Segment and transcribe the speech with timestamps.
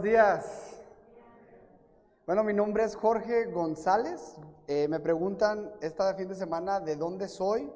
[0.00, 0.82] buenos días.
[2.24, 4.38] Bueno, mi nombre es Jorge González.
[4.66, 7.70] Eh, me preguntan esta fin de semana de dónde soy.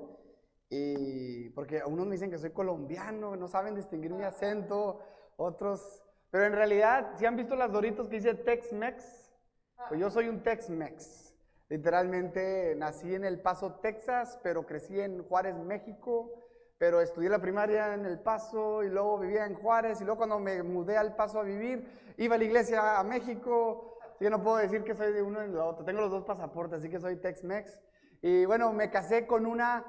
[0.71, 5.00] Y porque unos me dicen que soy colombiano, no saben distinguir mi acento,
[5.36, 6.02] otros...
[6.30, 9.30] Pero en realidad, si han visto las doritos que dice Tex-Mex,
[9.88, 11.34] pues yo soy un Tex-Mex.
[11.68, 16.32] Literalmente nací en El Paso, Texas, pero crecí en Juárez, México
[16.84, 20.38] pero estudié la primaria en El Paso y luego vivía en Juárez y luego cuando
[20.38, 24.42] me mudé al Paso a vivir, iba a la iglesia a México, así que no
[24.42, 27.00] puedo decir que soy de uno en el otro, tengo los dos pasaportes, así que
[27.00, 27.80] soy Tex-Mex.
[28.20, 29.82] Y bueno, me casé con una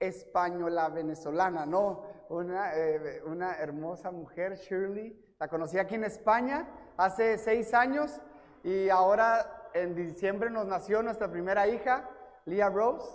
[0.00, 2.04] española venezolana, ¿no?
[2.30, 8.22] Una, eh, una hermosa mujer, Shirley, la conocí aquí en España hace seis años
[8.64, 12.08] y ahora en diciembre nos nació nuestra primera hija,
[12.46, 13.06] Leah Rose,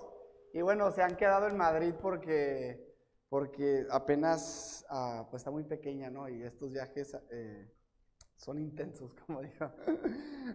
[0.53, 2.83] y bueno, se han quedado en Madrid porque
[3.34, 6.30] porque apenas ah, pues está muy pequeña, ¿no?
[6.30, 7.67] Y estos viajes eh,
[8.38, 9.72] son intensos, como digo.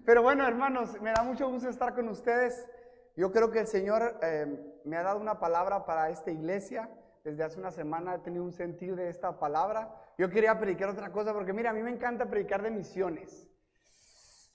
[0.06, 2.68] Pero bueno, hermanos, me da mucho gusto estar con ustedes.
[3.16, 6.88] Yo creo que el Señor eh, me ha dado una palabra para esta iglesia.
[7.24, 9.92] Desde hace una semana he tenido un sentido de esta palabra.
[10.16, 13.50] Yo quería predicar otra cosa porque mira, a mí me encanta predicar de misiones.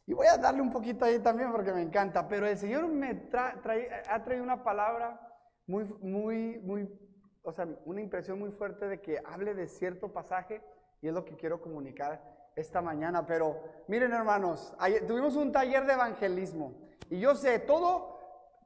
[0.05, 2.25] Y voy a darle un poquito ahí también porque me encanta.
[2.29, 5.19] Pero el Señor me ha traído una palabra
[5.67, 7.03] muy, muy, muy
[7.43, 10.61] o sea, una impresión muy fuerte de que hable de cierto pasaje
[11.01, 12.21] y es lo que quiero comunicar
[12.55, 13.25] esta mañana.
[13.25, 14.73] Pero miren hermanos,
[15.07, 16.73] tuvimos un taller de evangelismo
[17.09, 18.19] y yo sé, todo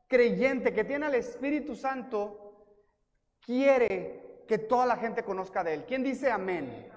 [0.07, 2.65] creyente que tiene al Espíritu Santo
[3.41, 5.85] quiere que toda la gente conozca de Él.
[5.85, 6.89] ¿Quién dice amén?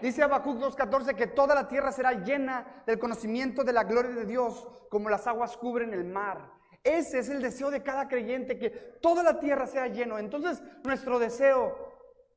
[0.00, 4.26] Dice Habacuc 2.14 que toda la tierra será llena del conocimiento de la gloria de
[4.26, 6.55] Dios como las aguas cubren el mar.
[6.86, 10.20] Ese es el deseo de cada creyente, que toda la tierra sea lleno.
[10.20, 11.76] Entonces, nuestro deseo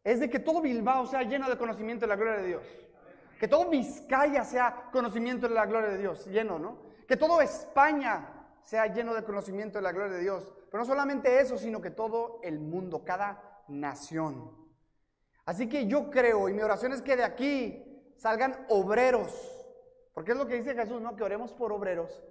[0.03, 2.63] es de que todo Bilbao sea lleno de conocimiento de la gloria de Dios.
[3.39, 6.79] Que todo Vizcaya sea conocimiento de la gloria de Dios, lleno, ¿no?
[7.07, 8.27] Que todo España
[8.63, 10.51] sea lleno de conocimiento de la gloria de Dios.
[10.71, 14.51] Pero no solamente eso, sino que todo el mundo, cada nación.
[15.45, 19.31] Así que yo creo, y mi oración es que de aquí salgan obreros.
[20.15, 21.15] Porque es lo que dice Jesús, ¿no?
[21.15, 22.23] Que oremos por obreros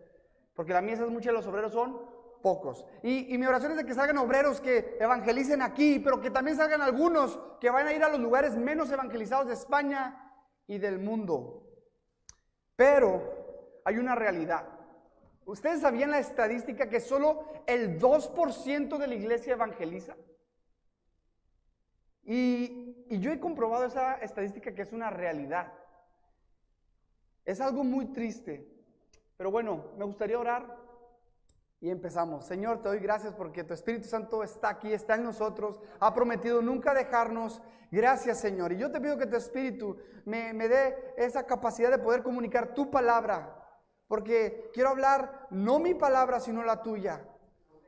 [0.58, 2.00] porque la mies es mucha y los obreros son
[2.42, 2.84] pocos.
[3.02, 6.82] Y, mi oración es de que salgan obreros que evangelicen aquí, pero que también salgan
[6.82, 10.32] algunos que vayan a ir a los lugares menos evangelizados de España
[10.66, 11.66] y del mundo.
[12.76, 14.68] Pero hay una realidad.
[15.44, 20.14] ¿Ustedes sabían la estadística que solo el 2% de la iglesia evangeliza?
[22.24, 25.72] Y, yo he comprobado esa estadística que es una realidad.
[27.46, 28.68] Es algo muy triste.
[29.38, 30.87] Pero bueno, me gustaría orar
[31.80, 32.44] y empezamos.
[32.44, 36.60] Señor, te doy gracias porque tu Espíritu Santo está aquí, está en nosotros, ha prometido
[36.60, 37.62] nunca dejarnos.
[37.90, 38.72] Gracias, Señor.
[38.72, 42.74] Y yo te pido que tu Espíritu me, me dé esa capacidad de poder comunicar
[42.74, 43.54] tu palabra,
[44.08, 47.24] porque quiero hablar no mi palabra, sino la tuya,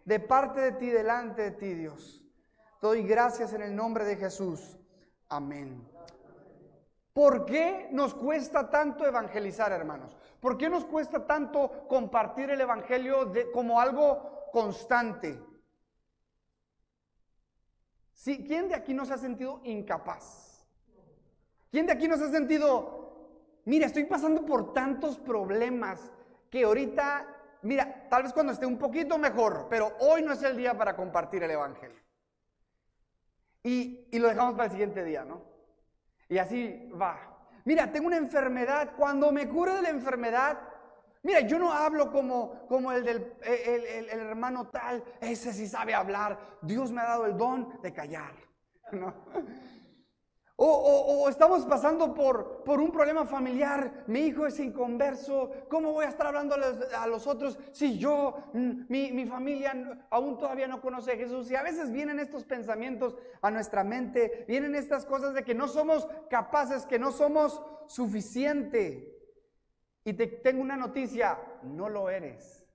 [0.04, 2.24] de parte de ti, delante de ti, Dios.
[2.80, 4.78] Te doy gracias en el nombre de Jesús.
[5.28, 5.86] Amén.
[7.12, 10.16] ¿Por qué nos cuesta tanto evangelizar, hermanos?
[10.40, 15.38] ¿Por qué nos cuesta tanto compartir el Evangelio como algo constante?
[18.14, 20.66] Sí, ¿Quién de aquí no se ha sentido incapaz?
[21.70, 26.10] ¿Quién de aquí no se ha sentido, mira, estoy pasando por tantos problemas
[26.50, 27.26] que ahorita,
[27.62, 30.96] mira, tal vez cuando esté un poquito mejor, pero hoy no es el día para
[30.96, 32.00] compartir el Evangelio?
[33.62, 35.42] Y, y lo dejamos para el siguiente día, ¿no?
[36.28, 37.29] Y así va.
[37.70, 38.96] Mira, tengo una enfermedad.
[38.96, 40.58] Cuando me cure de la enfermedad,
[41.22, 45.04] mira, yo no hablo como, como el del el, hermano tal.
[45.20, 46.58] Ese sí sabe hablar.
[46.62, 48.32] Dios me ha dado el don de callar.
[48.90, 49.14] ¿no?
[50.62, 56.10] O, estamos pasando por, por, un problema familiar, mi hijo es inconverso, ¿cómo voy a
[56.10, 59.72] estar hablando a los, otros si yo, mm, mi, mi, familia
[60.10, 61.50] aún todavía no conoce a Jesús?
[61.50, 65.66] Y a veces vienen estos pensamientos a nuestra mente, vienen estas cosas de que no
[65.66, 69.18] somos capaces, que no somos suficiente.
[70.04, 72.68] Y te tengo una noticia, no lo eres.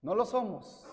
[0.00, 0.84] No lo somos.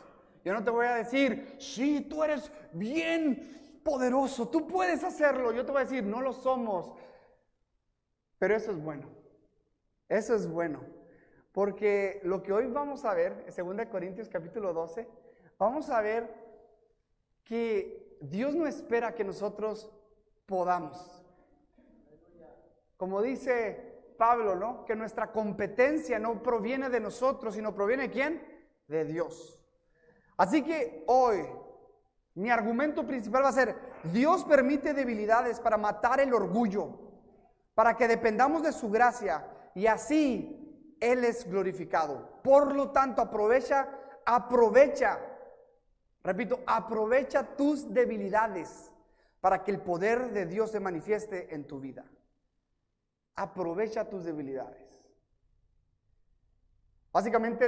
[0.45, 3.59] Yo no te voy a decir, sí, tú eres bien
[3.89, 5.51] poderoso, tú puedes hacerlo.
[5.51, 6.91] Yo te voy a decir, no lo somos.
[8.37, 9.09] Pero eso es bueno.
[10.07, 10.81] Eso es bueno.
[11.51, 15.07] Porque lo que hoy vamos a ver, en 2 Corintios capítulo 12,
[15.57, 16.31] vamos a ver
[17.43, 19.91] que Dios no espera que nosotros
[20.45, 21.23] podamos.
[22.95, 24.85] Como dice Pablo, ¿no?
[24.85, 28.63] Que nuestra competencia no proviene de nosotros, sino proviene de quién?
[28.87, 29.59] De Dios.
[30.37, 31.45] Así que hoy
[32.39, 33.75] mi argumento principal va a ser,
[34.13, 36.97] Dios permite debilidades para matar el orgullo,
[37.75, 39.45] para que dependamos de su gracia
[39.75, 42.39] y así Él es glorificado.
[42.41, 43.89] Por lo tanto, aprovecha,
[44.25, 45.19] aprovecha,
[46.23, 48.89] repito, aprovecha tus debilidades
[49.41, 52.05] para que el poder de Dios se manifieste en tu vida.
[53.35, 54.88] Aprovecha tus debilidades.
[57.11, 57.65] Básicamente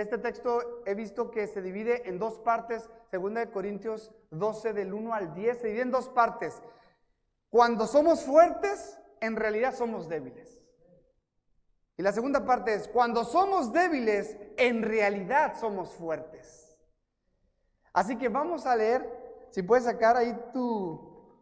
[0.00, 5.12] este texto he visto que se divide en dos partes, 2 Corintios 12 del 1
[5.12, 6.62] al 10, se divide en dos partes.
[7.50, 10.62] Cuando somos fuertes, en realidad somos débiles.
[11.98, 16.78] Y la segunda parte es, cuando somos débiles, en realidad somos fuertes.
[17.92, 19.04] Así que vamos a leer,
[19.50, 21.36] si puedes sacar ahí tu,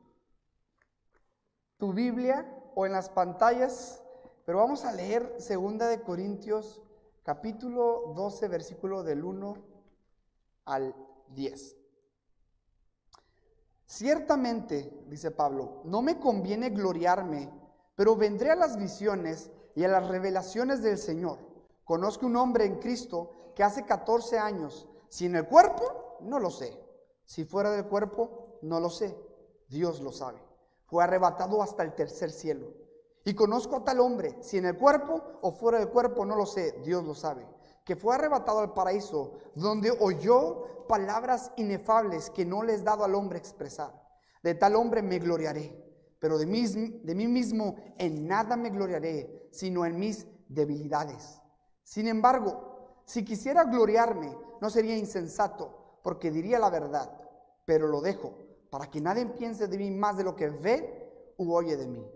[1.77, 4.03] tu Biblia o en las pantallas,
[4.45, 6.83] pero vamos a leer 2 de Corintios
[7.27, 9.57] capítulo 12, versículo del 1
[10.67, 10.95] al
[11.31, 11.77] 10.
[13.85, 17.51] Ciertamente, dice Pablo, no me conviene gloriarme,
[17.97, 21.41] pero vendré a las visiones y a las revelaciones del Señor.
[21.83, 26.51] Conozco un hombre en Cristo que hace 14 años, si en el cuerpo, no lo
[26.51, 26.79] sé.
[27.25, 29.19] Si fuera del cuerpo, no lo sé.
[29.69, 30.41] Dios lo sabe.
[30.85, 32.86] Fue arrebatado hasta el tercer cielo.
[33.27, 36.47] Y conozco a tal hombre, si en el cuerpo o fuera del cuerpo, no lo
[36.47, 37.45] sé, Dios lo sabe,
[37.85, 43.41] que fue arrebatado al paraíso, donde oyó palabras inefables que no les dado al hombre
[43.41, 44.01] expresar.
[44.45, 45.77] De tal hombre me gloriaré,
[46.21, 51.43] pero de mí, de mí mismo en nada me gloriaré, sino en mis debilidades.
[51.83, 57.11] Sin embargo, si quisiera gloriarme, no sería insensato, porque diría la verdad,
[57.65, 58.39] pero lo dejo,
[58.71, 62.07] para que nadie piense de mí más de lo que ve u oye de mí.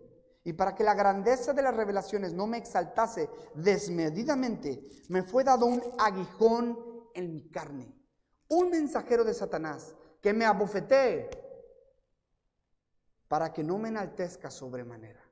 [0.42, 5.66] Y para que la grandeza de las revelaciones no me exaltase desmedidamente, me fue dado
[5.66, 6.78] un aguijón
[7.14, 7.94] en mi carne,
[8.48, 11.28] un mensajero de Satanás que me abofetee
[13.28, 15.22] para que no me enaltezca sobremanera.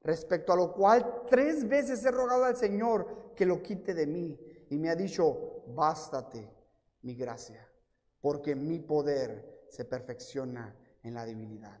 [0.00, 4.38] Respecto a lo cual tres veces he rogado al Señor que lo quite de mí
[4.70, 6.50] y me ha dicho, bástate
[7.02, 7.68] mi gracia,
[8.20, 11.80] porque mi poder se perfecciona en la debilidad.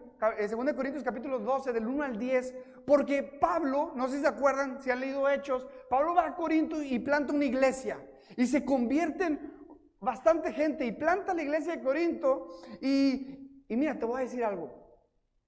[0.21, 2.53] 2 Corintios capítulo 12, del 1 al 10,
[2.85, 6.81] porque Pablo, no sé si se acuerdan, si han leído Hechos, Pablo va a Corinto
[6.83, 7.99] y planta una iglesia
[8.37, 9.51] y se convierten
[9.99, 12.49] bastante gente y planta la iglesia de Corinto
[12.81, 14.69] y, mira, te voy a decir algo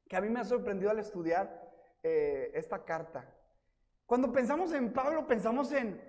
[0.09, 1.71] que a mí me ha sorprendido al estudiar
[2.01, 3.31] eh, esta carta.
[4.07, 6.01] Cuando pensamos en Pablo, pensamos en,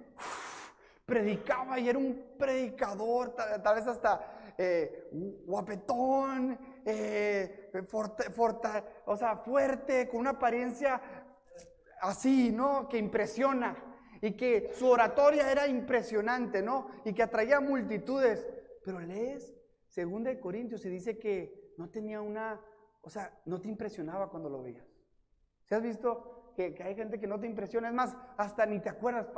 [1.04, 5.10] predicaba y era un predicador, tal, vez hasta eh,
[5.44, 7.70] guapetón, eh,
[9.06, 11.00] o sea, fuerte, con una apariencia
[12.00, 12.88] así, ¿no?
[12.88, 13.76] Que impresiona.
[14.20, 16.88] Y que su oratoria era impresionante, ¿no?
[17.04, 18.46] Y que atraía multitudes.
[18.84, 19.54] Pero lees
[19.88, 22.60] Segunda Corintios y dice que no tenía una,
[23.00, 24.84] o sea, no te impresionaba cuando lo veías.
[25.66, 27.88] ¿Se has visto que, hay gente que no te impresiona?
[27.88, 29.28] Es más, hasta ni te acuerdas,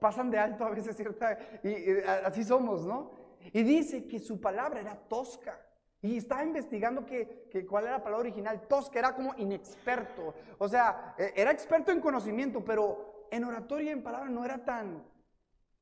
[0.00, 1.38] pasan de alto a veces, ¿cierta?
[1.62, 3.12] y así somos, ¿no?
[3.52, 5.60] Y dice que su palabra era tosca.
[6.02, 8.66] Y estaba investigando que, cuál era la palabra original.
[8.68, 10.34] Tosca era como inexperto.
[10.58, 14.64] O sea, e, era experto en conocimiento, pero en oratoria y en palabra no era
[14.64, 15.02] tan,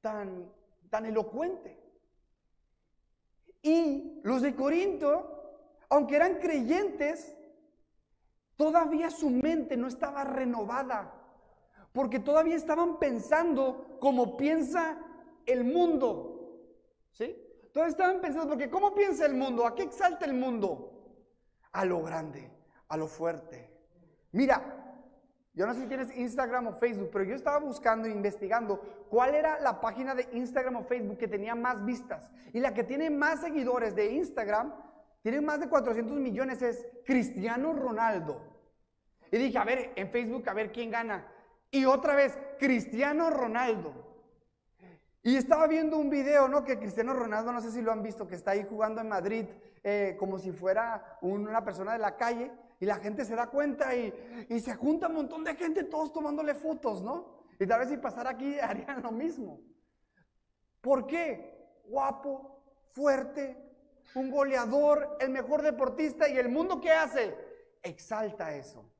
[0.00, 0.50] tan,
[0.88, 1.78] tan elocuente.
[3.62, 7.34] Y los de Corinto, aunque eran creyentes,
[8.56, 11.12] todavía su mente no estaba renovada.
[11.92, 14.98] Porque todavía estaban pensando como piensa
[15.46, 16.30] el mundo.
[17.12, 17.36] ¿Sí?
[17.74, 19.66] Todos estaban pensando, porque ¿cómo piensa el mundo?
[19.66, 20.92] ¿A qué exalta el mundo?
[21.72, 22.48] A lo grande,
[22.86, 23.68] a lo fuerte.
[24.30, 24.62] Mira,
[25.54, 28.78] yo no sé si tienes Instagram o Facebook, pero yo estaba buscando e investigando
[29.10, 32.30] cuál era la página de Instagram o Facebook que tenía más vistas.
[32.52, 34.72] Y la que tiene más seguidores de Instagram,
[35.22, 38.40] tiene más de 400 millones, es Cristiano Ronaldo.
[39.32, 41.26] Y dije, a ver, en Facebook, a ver quién gana.
[41.72, 44.13] Y otra vez, Cristiano Ronaldo.
[45.26, 46.64] Y estaba viendo un video, ¿no?
[46.64, 49.46] Que Cristiano Ronaldo, no sé si lo han visto, que está ahí jugando en Madrid
[49.82, 53.96] eh, como si fuera una persona de la calle y la gente se da cuenta
[53.96, 54.12] y,
[54.60, 57.42] se junta un montón de gente todos tomándole fotos, ¿no?
[57.58, 59.62] Y tal vez si pasara aquí harían lo mismo.
[60.82, 61.80] ¿Por qué?
[61.86, 63.56] Guapo, fuerte,
[64.16, 67.34] un goleador, el mejor deportista y el mundo ¿qué hace?
[67.82, 68.92] Exalta eso.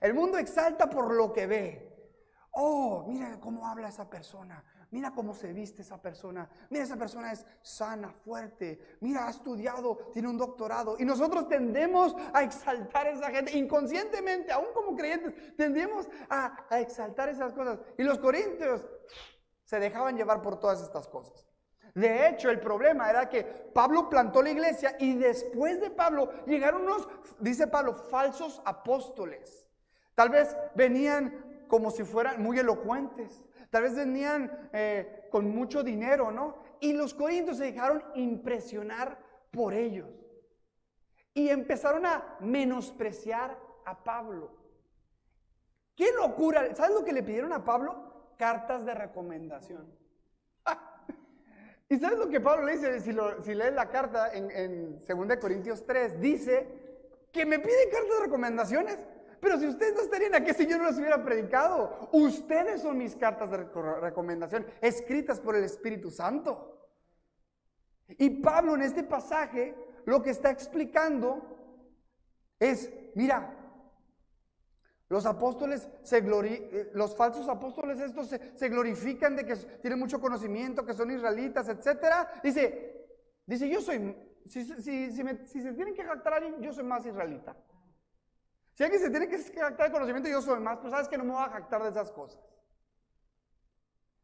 [0.00, 2.12] El mundo exalta por lo que ve.
[2.50, 4.64] Oh, mira cómo habla esa persona.
[4.90, 6.48] Mira cómo se viste esa persona.
[6.70, 8.96] Mira, esa persona es sana, fuerte.
[9.00, 10.96] Mira, ha estudiado, tiene un doctorado.
[10.98, 17.28] Y nosotros tendemos a exaltar a esa gente inconscientemente, aún como creyentes, tendemos a, exaltar
[17.28, 17.78] esas cosas.
[17.98, 18.86] Y los corintios
[19.64, 21.46] se dejaban llevar por todas estas cosas.
[21.94, 26.82] De hecho, el problema era que Pablo plantó la iglesia y después de Pablo llegaron
[26.82, 27.06] unos,
[27.40, 29.66] dice Pablo, falsos apóstoles.
[30.14, 33.42] Tal vez venían como si fueran muy elocuentes.
[33.70, 36.56] Tal vez venían eh, con mucho dinero, ¿no?
[36.80, 39.18] Y los corintios se dejaron impresionar
[39.50, 40.08] por ellos.
[41.34, 44.56] Y empezaron a menospreciar a Pablo.
[45.94, 46.74] ¡Qué locura!
[46.74, 48.32] ¿Sabes lo que le pidieron a Pablo?
[48.38, 49.92] Cartas de recomendación.
[51.88, 53.00] ¿Y sabes lo que Pablo le dice?
[53.00, 56.66] Si, lees la carta en, en 2 Corintios 3, dice
[57.32, 59.06] que me pide cartas de recomendaciones.
[59.40, 63.14] Pero si ustedes no estarían aquí si yo no los hubiera predicado, ustedes son mis
[63.16, 63.58] cartas de
[64.00, 66.74] recomendación, escritas por el Espíritu Santo.
[68.08, 69.74] Y Pablo en este pasaje
[70.06, 71.42] lo que está explicando
[72.58, 73.54] es, mira,
[75.08, 80.84] los apóstoles se eh, los falsos apóstoles estos se, glorifican de que tienen mucho conocimiento,
[80.84, 82.40] que son israelitas, etcétera.
[82.42, 83.06] Dice,
[83.46, 84.14] dice, yo soy,
[84.46, 87.56] si, se tienen que jactar alguien, yo soy más israelita.
[88.78, 91.24] Si alguien se tiene que jactar de conocimiento, yo soy más, pues sabes que no
[91.24, 92.40] me voy a jactar de esas cosas.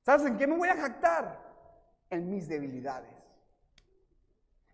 [0.02, 1.40] ¿Sabes en qué me voy a jactar?
[2.08, 3.10] En mis debilidades.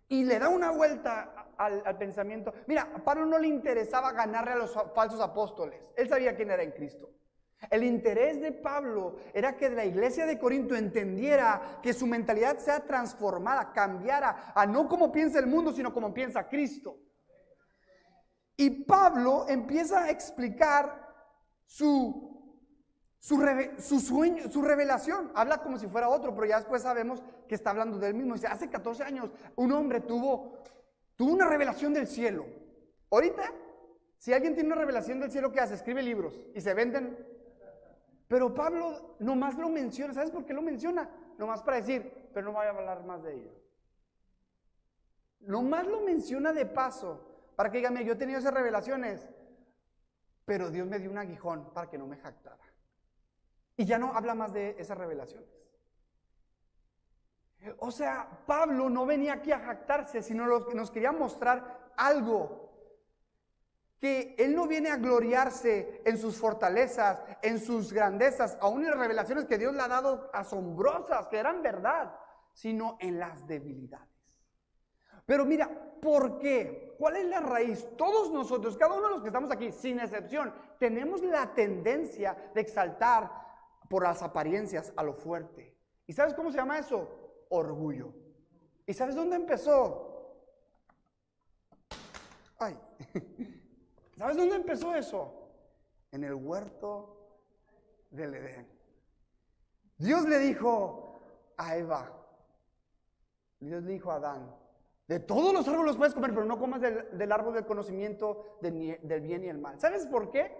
[0.09, 2.53] Y le da una vuelta al, pensamiento.
[2.67, 5.91] Mira, a Pablo no le interesaba ganarle a los falsos apóstoles.
[5.97, 7.09] Él sabía quién era en Cristo.
[7.71, 12.81] El interés de Pablo era que la iglesia de Corinto entendiera que su mentalidad sea
[12.81, 16.99] transformada, cambiara a no como piensa el mundo, sino como piensa Cristo.
[18.61, 21.09] Y Pablo empieza a explicar
[21.64, 22.29] su
[23.19, 25.33] su, sueño, su revelación.
[25.35, 28.35] Habla como si fuera otro, pero ya después sabemos que está hablando del mismo.
[28.35, 30.59] Dice, hace 14 años un hombre tuvo,
[31.17, 32.45] tuvo una revelación del cielo.
[33.11, 33.50] Ahorita,
[34.19, 35.73] si alguien tiene una revelación del cielo, ¿qué hace?
[35.73, 37.17] Escribe libros y se venden.
[38.29, 40.12] Pero Pablo nomás lo menciona.
[40.12, 41.09] ¿Sabes por qué lo menciona?
[41.38, 43.52] Nomás para decir, pero no voy a hablar más de ello.
[45.40, 47.30] Nomás lo menciona de paso,
[47.61, 49.29] para que diga, yo he tenido esas revelaciones,
[50.47, 52.64] pero Dios me dio un aguijón para que no me jactara.
[53.76, 55.47] Y ya no habla más de esas revelaciones.
[57.81, 62.73] O sea, Pablo no venía aquí a jactarse, sino nos quería mostrar algo.
[63.99, 69.00] Que él no viene a gloriarse en sus fortalezas, en sus grandezas, aún en las
[69.00, 72.17] revelaciones que Dios le ha dado asombrosas, que eran verdad,
[72.55, 74.20] sino en las debilidades.
[75.31, 75.71] Pero mira,
[76.03, 76.97] ¿por qué?
[76.99, 77.87] ¿Cuál es la raíz?
[77.97, 82.61] Todos nosotros, cada uno de los que estamos aquí, sin excepción, tenemos la tendencia de
[82.61, 83.31] exaltar
[83.89, 85.79] por las apariencias a lo fuerte.
[86.09, 87.47] ¿Y sabes cómo se llama eso?
[87.51, 88.13] Orgullo.
[88.85, 90.35] ¿Y sabes dónde empezó?
[92.59, 92.77] Ay,
[94.17, 95.49] ¿sabes dónde empezó eso?
[96.11, 97.39] En el huerto
[98.11, 98.69] del Edén.
[99.97, 101.21] Dios le dijo
[101.57, 102.13] a Eva,
[103.61, 104.60] Dios le dijo a Adán,
[105.11, 109.43] de todos los árboles puedes comer, pero no comas del, árbol del conocimiento del bien
[109.43, 109.81] y el mal.
[109.81, 110.57] ¿Sabes por qué?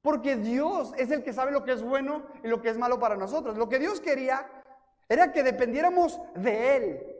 [0.00, 2.98] Porque Dios es el que sabe lo que es bueno y lo que es malo
[2.98, 3.58] para nosotros.
[3.58, 4.50] Lo que Dios quería
[5.06, 7.16] era que dependiéramos de Él.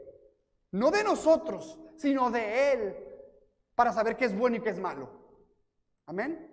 [0.70, 2.97] No de nosotros, sino de Él.
[3.75, 5.11] Para saber qué es bueno y qué es malo.
[6.06, 6.50] Amén.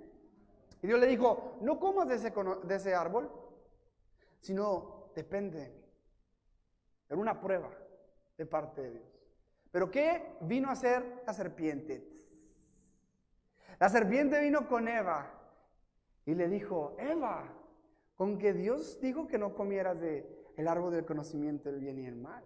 [0.82, 3.32] Y Dios le dijo, no comas de ese, de ese árbol,
[4.41, 5.86] sino depende de mí.
[7.08, 7.70] Era una prueba
[8.38, 9.17] de parte de Dios.
[9.72, 12.08] Pero ¿qué vino a hacer la serpiente?
[13.80, 15.32] La serpiente vino con Eva
[16.26, 17.54] y le dijo, Eva,
[18.16, 22.06] con que Dios dijo que no comieras de el árbol del conocimiento del bien y
[22.06, 22.44] el mal.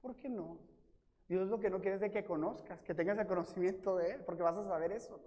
[0.00, 0.58] ¿Por qué no?
[1.28, 4.24] Dios lo que no quiere es de que conozcas, que tengas el conocimiento de Él,
[4.24, 5.20] porque vas a saber eso.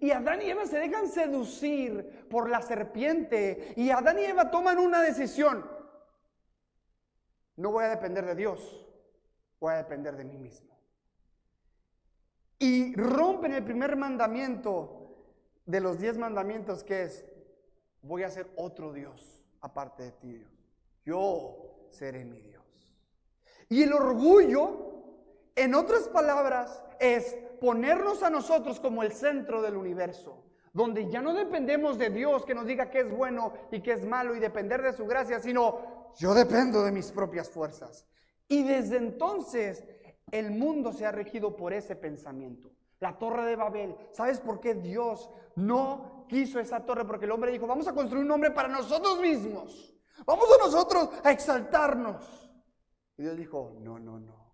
[0.00, 4.78] Y Adán y Eva se dejan seducir por la serpiente y Adán y Eva toman
[4.78, 5.64] una decisión.
[7.56, 8.83] No voy a depender de Dios,
[9.60, 10.74] voy a depender de mí mismo.
[12.58, 15.04] Y rompen el primer mandamiento
[15.66, 17.24] de los diez mandamientos que es,
[18.02, 20.50] voy a ser otro Dios aparte de ti, Dios.
[21.04, 22.64] Yo seré mi Dios.
[23.68, 24.92] Y el orgullo,
[25.56, 31.32] en otras palabras, es ponernos a nosotros como el centro del universo, donde ya no
[31.32, 34.82] dependemos de Dios que nos diga qué es bueno y qué es malo y depender
[34.82, 38.06] de su gracia, sino yo dependo de mis propias fuerzas.
[38.48, 39.84] Y desde entonces
[40.30, 42.74] el mundo se ha regido por ese pensamiento
[43.04, 43.94] la torre de Babel.
[44.12, 47.04] ¿Sabes por qué Dios no quiso esa torre?
[47.04, 49.94] Porque el hombre dijo, vamos a construir un hombre para nosotros mismos.
[50.24, 52.50] Vamos a nosotros a exaltarnos.
[53.18, 54.44] Y Dios dijo, no, no, no.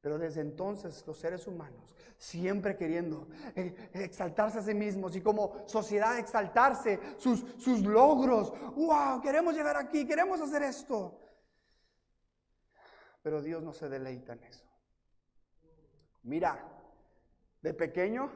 [0.00, 5.64] Pero desde entonces los seres humanos, siempre queriendo eh, exaltarse a sí mismos y como
[5.66, 8.52] sociedad exaltarse sus, sus logros.
[8.76, 9.20] ¡Wow!
[9.20, 11.21] Queremos llegar aquí, queremos hacer esto.
[13.22, 14.64] Pero Dios no se deleita en eso.
[16.24, 16.64] Mira,
[17.62, 18.30] de pequeño,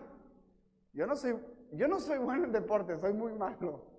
[0.92, 1.36] yo no soy,
[1.72, 3.96] yo no soy bueno en deporte, soy muy malo.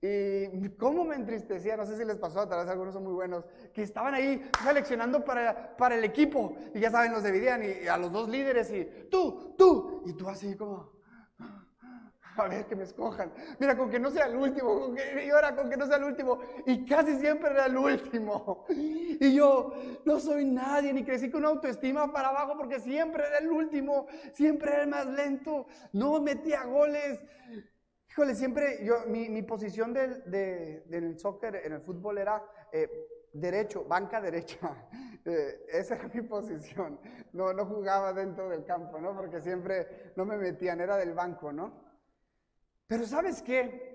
[0.00, 3.44] Y cómo me entristecía, no sé si les pasó, tal vez algunos son muy buenos,
[3.74, 7.96] que estaban ahí seleccionando para, para el equipo y ya saben, los dividían y, a
[7.96, 10.92] los dos líderes y tú, tú, y tú así como,
[12.44, 13.32] a ver que me escojan.
[13.58, 16.40] Mira, con que no sea el último, con que con que no sea el último.
[16.66, 18.66] Y casi siempre era el último.
[19.20, 19.72] Y yo
[20.04, 24.70] no soy nadie, ni crecí con autoestima para abajo porque siempre era el último, siempre
[24.70, 27.18] era el más lento, no metía goles.
[28.10, 32.88] Híjole, siempre yo, mi, posición del, del, soccer, en el fútbol era eh,
[33.32, 34.58] derecho, banca derecha.
[35.24, 36.98] Eh, esa era mi posición.
[37.34, 39.14] No, no jugaba dentro del campo, ¿no?
[39.14, 41.87] Porque siempre no me metían, era del banco, ¿no?
[42.88, 43.86] Pero ¿sabes qué?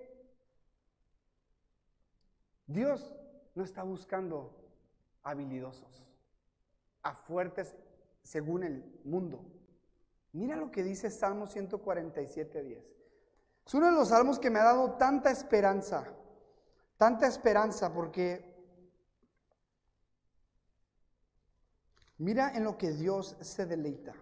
[2.67, 3.13] Dios
[3.55, 4.55] no está buscando
[5.23, 6.07] habilidosos,
[7.01, 7.75] a fuertes
[8.21, 9.43] según el mundo.
[10.31, 12.83] Mira lo que dice Salmo 147, 10.
[13.65, 16.05] Es uno de los salmos que me ha dado tanta esperanza,
[16.97, 18.53] tanta esperanza, porque
[22.17, 24.13] mira en lo que Dios se deleita.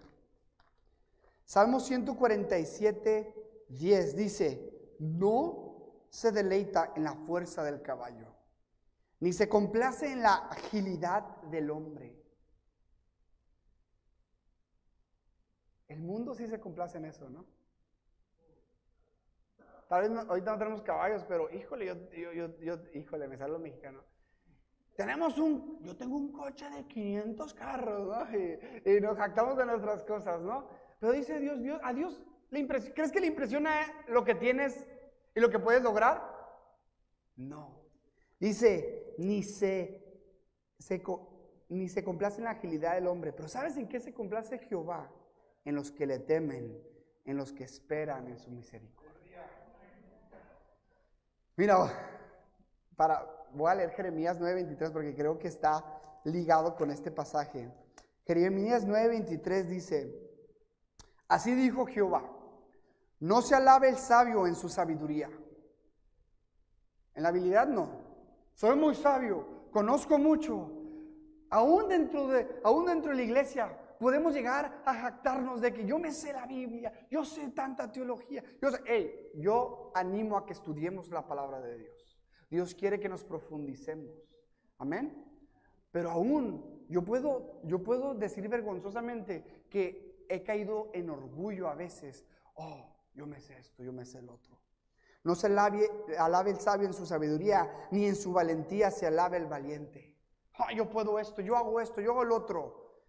[1.46, 3.41] Salmo 147,
[3.78, 8.28] 10 dice, no se deleita en la fuerza del caballo,
[9.20, 12.18] ni se complace en la agilidad del hombre.
[15.88, 17.46] El mundo sí se complace en eso, ¿no?
[19.90, 21.96] Tal vez ahorita no tenemos caballos, pero híjole, yo,
[22.34, 24.02] yo, yo, híjole, me sale lo mexicano.
[24.96, 28.38] Tenemos un, yo tengo un coche de 500 carros, ¿no?
[28.38, 30.70] Y, y, nos jactamos de nuestras cosas, ¿no?
[31.00, 33.72] Pero dice Dios, Dios, a Dios ¿Crees que le impresiona
[34.10, 34.86] lo que tienes
[35.34, 36.22] y lo que puedes lograr?
[37.38, 37.80] No.
[38.40, 40.04] Dice, ni se,
[41.70, 43.32] ni se complace en la agilidad del hombre.
[43.32, 45.10] Pero ¿sabes en qué se complace Jehová?
[45.64, 46.78] En los que le temen,
[47.24, 49.48] en los que esperan en su misericordia.
[51.56, 51.78] Mira,
[52.98, 55.86] para, voy a leer Jeremías 9:23 porque creo que está
[56.26, 57.72] ligado con este pasaje.
[58.26, 60.30] Jeremías 9:23 dice,
[61.30, 62.40] así dijo Jehová.
[63.22, 65.30] No se alabe el sabio en su sabiduría.
[67.14, 68.02] En la habilidad no.
[68.54, 70.72] Soy muy sabio, conozco mucho.
[71.52, 76.00] Aún dentro de, aún dentro de la iglesia podemos llegar a jactarnos de que yo
[76.00, 78.44] me sé la Biblia, yo sé tanta teología.
[78.60, 78.70] Yo,
[79.36, 82.18] yo animo a que estudiemos la palabra de Dios.
[82.50, 84.12] Dios quiere que nos profundicemos.
[84.80, 85.26] Amén.
[85.92, 92.26] Pero aún yo puedo, yo puedo decir vergonzosamente que he caído en orgullo a veces.
[92.56, 94.58] Oh, yo me sé esto, yo me sé el otro.
[95.24, 95.90] No se alabe,
[96.50, 100.18] el sabio en su sabiduría, ni en su valentía se alabe el valiente.
[100.76, 103.04] yo puedo esto, yo hago esto, yo hago el otro.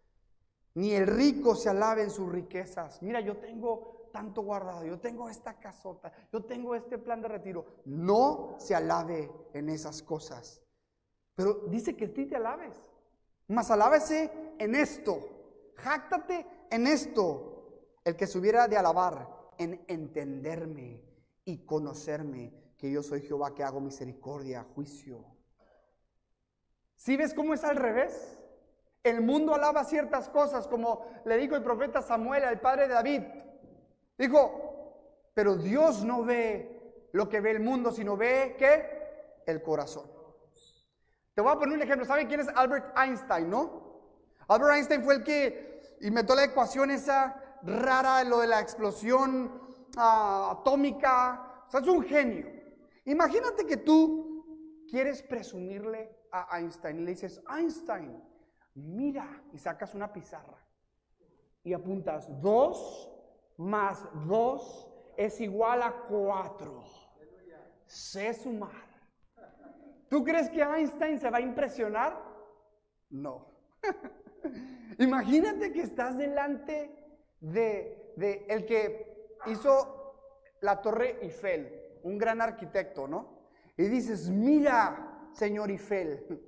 [0.74, 3.02] Ni el rico se alabe en sus riquezas.
[3.02, 7.64] Mira, yo tengo tanto guardado, yo tengo esta casota, yo tengo este plan de retiro.
[7.86, 10.62] No se alabe en esas cosas.
[11.34, 12.82] Pero dice que ti te alabes.
[13.48, 15.72] Mas alábese en esto.
[15.76, 17.48] Jáctate en esto.
[18.04, 21.02] El que se hubiera de alabar en entenderme
[21.44, 25.24] y conocerme que yo soy Jehová que hago misericordia, juicio.
[26.96, 28.38] ¿Sí ves cómo es al revés?
[29.02, 33.22] El mundo alaba ciertas cosas, como le dijo el profeta Samuel al padre de David.
[34.18, 40.10] Dijo, pero Dios no ve lo que ve el mundo, sino ve que el corazón.
[41.34, 42.04] Te voy a poner un ejemplo.
[42.04, 44.00] ¿Saben quién es Albert Einstein, no?
[44.48, 49.50] Albert Einstein fue el que inventó la ecuación esa rara, lo de la explosión
[49.96, 51.64] ah, atómica.
[51.66, 52.46] O sea, es un genio.
[53.04, 58.22] Imagínate que tú quieres presumirle a Einstein y le dices, Einstein,
[58.74, 60.58] mira, y sacas una pizarra
[61.64, 63.10] y apuntas 2
[63.58, 66.84] más 2 es igual a 4.
[67.86, 68.90] Sé sumar.
[70.08, 72.22] ¿Tú crees que Einstein se va a impresionar?
[73.10, 73.46] No.
[74.98, 77.01] Imagínate que estás delante
[77.42, 80.14] de, el que hizo
[80.60, 83.42] la Torre Eiffel, un gran arquitecto, ¿no?
[83.76, 86.40] Y dices, mira, señor Eiffel,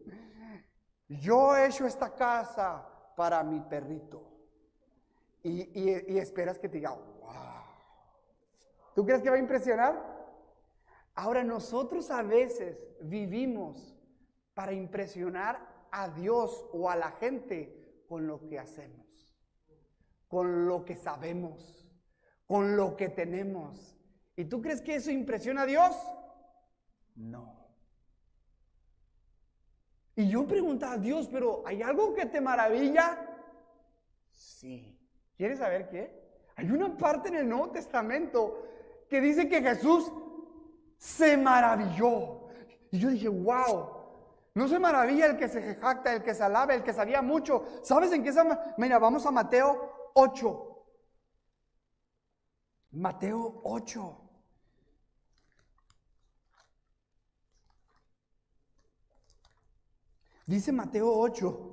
[1.08, 4.30] yo he hecho esta casa para mi perrito.
[5.42, 7.64] y, esperas que te diga, wow.
[8.94, 10.14] ¿Tú crees que va a impresionar?
[11.16, 13.94] Ahora nosotros a veces vivimos
[14.54, 19.03] para impresionar a Dios o a la gente con lo que hacemos,
[20.34, 21.88] con lo que sabemos,
[22.44, 23.96] con lo que tenemos.
[24.34, 25.94] ¿Y tú crees que eso impresiona a Dios?
[27.14, 27.54] No.
[30.16, 33.16] Y yo preguntaba a Dios, pero ¿hay algo que te maravilla?
[34.32, 34.98] Sí.
[35.36, 36.42] ¿Quieres saber qué?
[36.56, 38.66] Hay una parte en el Nuevo Testamento
[39.08, 40.12] que dice que Jesús
[40.96, 42.48] se maravilló.
[42.90, 43.88] Y yo dije, wow,
[44.54, 47.64] no se maravilla el que se jacta, el que se alaba, el que sabía mucho.
[47.84, 48.42] ¿Sabes en qué se
[48.78, 50.86] Mira, vamos a Mateo 8.
[52.92, 54.24] Mateo 8.
[60.46, 61.70] Dice Mateo 8,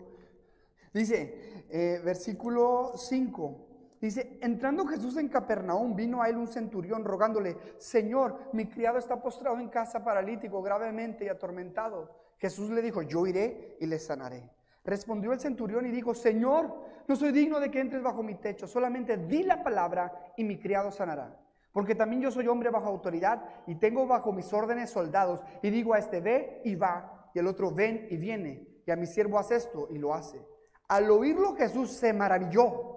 [0.93, 3.67] dice, eh, versículo 5.
[3.99, 9.21] Dice, entrando Jesús en Capernaum, vino a él un centurión rogándole, Señor, mi criado está
[9.21, 12.10] postrado en casa paralítico, gravemente y atormentado.
[12.39, 14.49] Jesús le dijo, yo iré y le sanaré.
[14.84, 16.76] Respondió el centurión y dijo, Señor,
[17.08, 20.60] no soy digno de que entres bajo mi techo, solamente di la palabra y mi
[20.60, 21.39] criado sanará.
[21.72, 25.94] Porque también yo soy hombre bajo autoridad y tengo bajo mis órdenes soldados y digo
[25.94, 29.39] a este ve y va y el otro ven y viene, y a mi siervo
[29.39, 30.46] hace esto y lo hace.
[30.88, 32.89] Al oírlo Jesús se maravilló.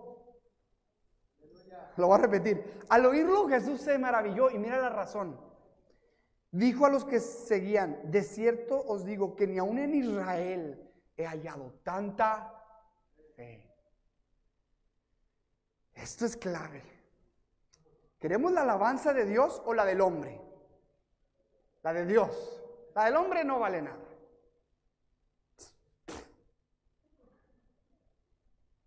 [1.97, 2.83] Lo voy a repetir.
[2.89, 5.39] Al oírlo Jesús se maravilló y mira la razón.
[6.51, 10.81] Dijo a los que seguían, de cierto os digo que ni aun en Israel
[11.17, 12.53] he hallado tanta
[13.37, 13.71] fe.
[15.95, 16.83] Esto es clave.
[18.19, 20.41] ¿Queremos la alabanza de Dios o la del hombre?
[21.83, 22.63] La de Dios.
[22.95, 23.99] La del hombre no vale nada.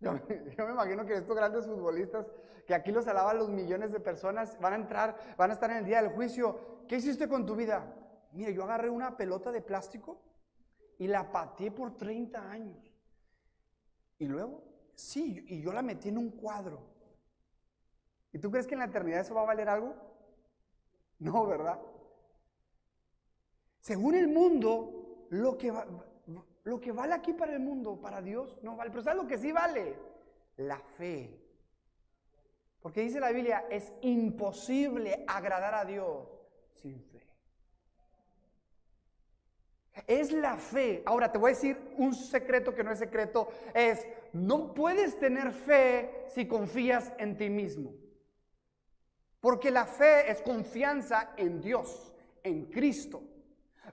[0.00, 2.26] Yo, me imagino que estos grandes futbolistas,
[2.66, 5.78] que aquí los alaban los millones de personas, van a entrar, van a estar en
[5.78, 6.84] el día del juicio.
[6.86, 7.94] ¿Qué hiciste con tu vida?
[8.32, 10.20] Mira, yo agarré una pelota de plástico
[10.98, 12.92] y la pateé por 30 años.
[14.18, 14.62] Y luego,
[14.94, 16.80] sí, y yo la metí en un cuadro.
[18.32, 19.94] ¿Y tú crees que en la eternidad eso va a valer algo?
[21.20, 21.80] No, ¿verdad?
[23.80, 25.86] Según el mundo, lo que va,
[26.64, 28.90] lo que vale aquí para el mundo, para Dios, no vale.
[28.90, 29.96] Pero ¿sabes lo que sí vale?
[30.56, 31.40] La fe.
[32.80, 36.28] Porque dice la Biblia, es imposible agradar a Dios
[36.74, 37.27] sin fe.
[40.08, 41.04] Es la fe.
[41.06, 43.48] Ahora te voy a decir un secreto que no es secreto.
[43.72, 47.94] Es, no puedes tener fe si confías en ti mismo.
[49.38, 53.22] Porque la fe es confianza en Dios, en Cristo.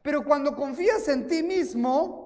[0.01, 2.25] Pero cuando confías en ti mismo,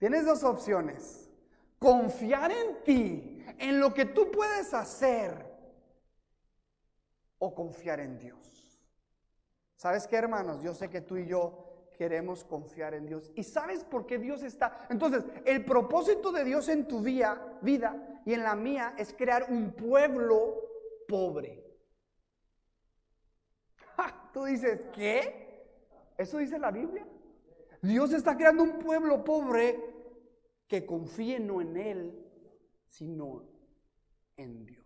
[0.00, 1.30] Tienes dos opciones.
[1.78, 5.46] Confiar en ti, en lo que tú puedes hacer,
[7.38, 8.59] o confiar en Dios.
[9.80, 10.62] ¿Sabes qué, hermanos?
[10.62, 13.32] Yo sé que tú y yo queremos confiar en Dios.
[13.34, 14.86] ¿Y sabes por qué Dios está?
[14.90, 19.46] Entonces, el propósito de Dios en tu vida, vida y en la mía es crear
[19.48, 20.54] un pueblo
[21.08, 21.64] pobre.
[24.34, 25.64] Tú dices, ¿qué?
[26.18, 27.08] ¿Eso dice la Biblia?
[27.80, 29.80] Dios está creando un pueblo pobre
[30.68, 32.26] que confíe no en Él,
[32.86, 33.48] sino
[34.36, 34.79] en Dios.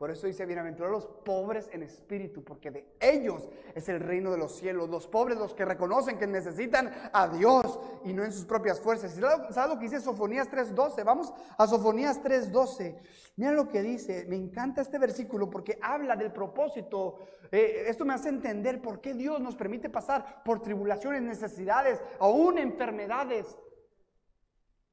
[0.00, 4.38] Por eso dice, bienaventurados los pobres en espíritu, porque de ellos es el reino de
[4.38, 4.88] los cielos.
[4.88, 9.12] Los pobres, los que reconocen que necesitan a Dios y no en sus propias fuerzas.
[9.50, 11.04] ¿Sabes lo que dice Sofonías 3.12?
[11.04, 12.96] Vamos a Sofonías 3.12.
[13.36, 14.24] Mira lo que dice.
[14.26, 17.18] Me encanta este versículo porque habla del propósito.
[17.52, 22.56] Eh, esto me hace entender por qué Dios nos permite pasar por tribulaciones, necesidades, aún
[22.56, 23.54] enfermedades.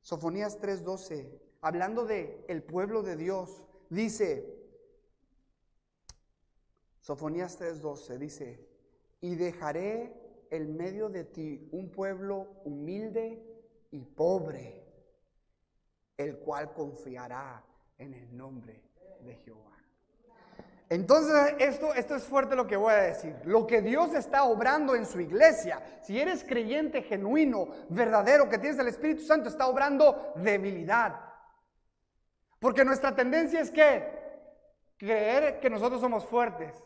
[0.01, 4.56] Sofonías 3:12, hablando de pueblo de Dios, dice,
[7.07, 8.67] Sofonías 3:12 dice,
[9.21, 10.13] y dejaré
[10.51, 13.41] en medio de ti un pueblo humilde
[13.91, 14.83] y pobre,
[16.17, 17.63] el cual confiará
[17.97, 18.83] en el nombre
[19.21, 19.77] de Jehová.
[20.89, 23.37] Entonces, esto, esto es fuerte lo que voy a decir.
[23.45, 28.79] Lo que Dios está obrando en su iglesia, si eres creyente genuino, verdadero, que tienes
[28.79, 31.21] el Espíritu Santo, está obrando debilidad.
[32.59, 34.03] Porque nuestra tendencia es que
[34.97, 36.83] creer que nosotros somos fuertes.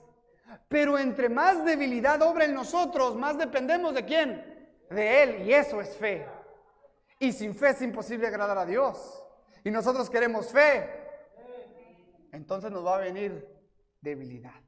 [0.67, 4.85] Pero entre más debilidad obra en nosotros, más dependemos de quién?
[4.89, 5.47] De Él.
[5.47, 6.27] Y eso es fe.
[7.19, 9.23] Y sin fe es imposible agradar a Dios.
[9.63, 10.89] Y nosotros queremos fe.
[12.31, 13.47] Entonces nos va a venir
[14.01, 14.61] debilidad.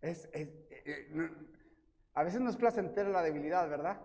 [0.00, 0.66] Es, eh,
[2.14, 4.00] a veces no es placentera la debilidad, ¿verdad?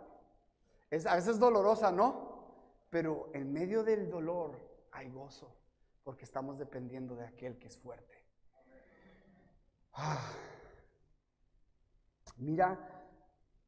[0.90, 2.88] Es, a veces dolorosa, ¿no?
[2.90, 4.60] Pero en medio del dolor
[4.92, 5.56] hay gozo,
[6.04, 8.23] porque estamos dependiendo de aquel que es fuerte.
[12.38, 12.78] Mira,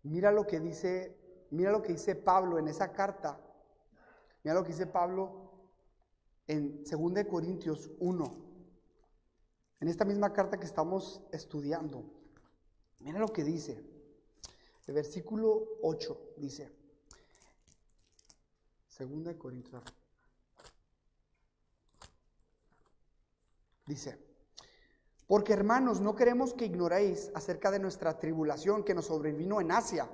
[0.03, 3.39] mira lo que dice, mira lo que dice Pablo en esa carta.
[4.43, 5.51] Mira lo que dice Pablo
[6.47, 8.45] en 2 Corintios 1.
[9.81, 12.03] En esta misma carta que estamos estudiando.
[12.99, 13.83] Mira lo que dice.
[14.87, 16.71] El versículo 8 dice.
[18.97, 19.83] 2 Corintios.
[23.85, 24.24] Dice,
[25.27, 30.07] porque hermanos, no queremos que ignoréis acerca de nuestra tribulación que nos sobrevino en Asia.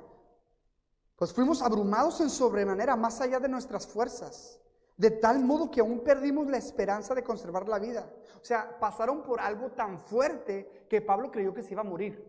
[1.18, 4.60] Pues fuimos abrumados en sobremanera más allá de nuestras fuerzas,
[4.96, 8.10] de tal modo que aún perdimos la esperanza de conservar la vida.
[8.42, 12.26] O sea, pasaron por algo tan fuerte que Pablo creyó que se iba a morir.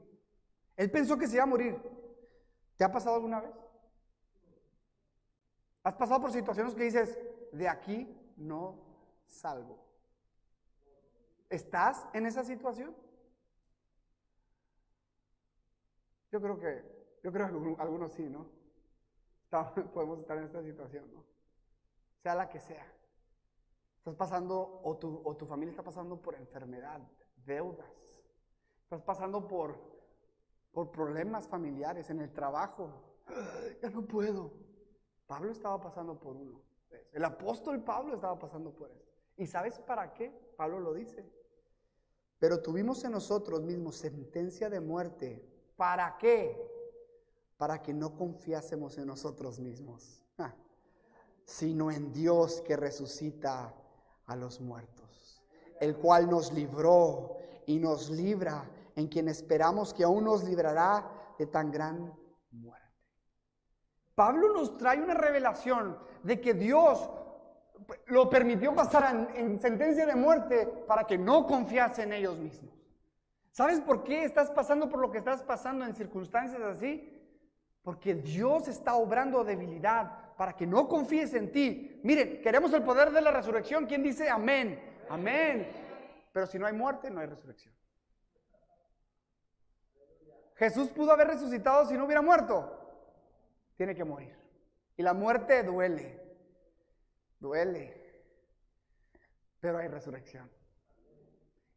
[0.77, 1.81] Él pensó que se iba a morir.
[2.77, 3.53] ¿Te ha pasado alguna vez?
[5.85, 7.19] ¿Has pasado por situaciones que dices,
[7.53, 8.75] de aquí no
[9.27, 9.92] salgo?
[11.53, 12.97] ¿Estás en esa situación?
[16.31, 16.83] Yo creo que,
[17.23, 18.49] yo creo que algunos sí, ¿no?
[19.93, 21.27] podemos estar en esta situación, ¿no?
[22.23, 22.91] Sea la que sea.
[23.99, 27.03] Estás pasando, o tu, o tu familia está pasando por enfermedad,
[27.45, 28.25] deudas.
[28.85, 29.79] Estás pasando por,
[30.73, 33.19] por problemas familiares en el trabajo.
[33.83, 34.55] Ya no puedo.
[35.27, 36.63] Pablo estaba pasando por uno.
[37.13, 39.13] El apóstol Pablo estaba pasando por eso.
[39.37, 40.31] ¿Y sabes para qué?
[40.57, 41.42] Pablo lo dice.
[42.43, 45.49] Pero tuvimos en nosotros mismos sentencia de muerte.
[45.77, 46.61] ¿Para qué?
[47.57, 50.25] Para que no confiásemos en nosotros mismos,
[51.45, 53.73] sino en Dios que resucita
[54.27, 55.41] a los muertos,
[55.79, 61.47] el cual nos libró y nos libra, en quien esperamos que aún nos librará de
[61.47, 62.13] tan gran
[62.51, 63.07] muerte.
[64.17, 67.09] Pablo nos trae una revelación de que Dios
[68.07, 72.73] lo permitió pasar en, sentencia de muerte para que no confiase en ellos mismos.
[73.51, 77.19] ¿Sabes por qué estás pasando por lo que estás pasando en circunstancias así?
[77.83, 82.01] Porque Dios está obrando debilidad para que no confíes en ti.
[82.03, 83.87] Miren, queremos el poder de la resurrección.
[83.87, 84.81] ¿Quién dice amén?
[85.09, 85.69] Amén.
[86.33, 87.75] Pero si no hay muerte, no hay resurrección.
[90.57, 92.79] Jesús pudo haber resucitado si no hubiera muerto.
[93.77, 94.37] Tiene que morir.
[94.97, 96.22] Y la muerte duele.
[97.43, 97.93] Duele,
[99.61, 100.49] pero hay resurrección.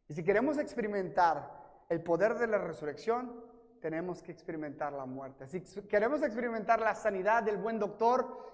[0.06, 3.44] Y si queremos experimentar el poder de la resurrección,
[3.80, 5.48] tenemos que experimentar la muerte.
[5.48, 8.46] Si queremos experimentar la sanidad del buen doctor,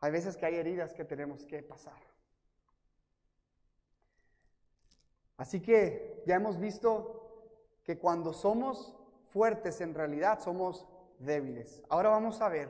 [0.00, 1.98] hay veces que hay heridas que tenemos que pasar.
[5.38, 10.86] Así que ya hemos visto que cuando somos fuertes en realidad somos
[11.18, 11.82] débiles.
[11.88, 12.68] Ahora vamos a ver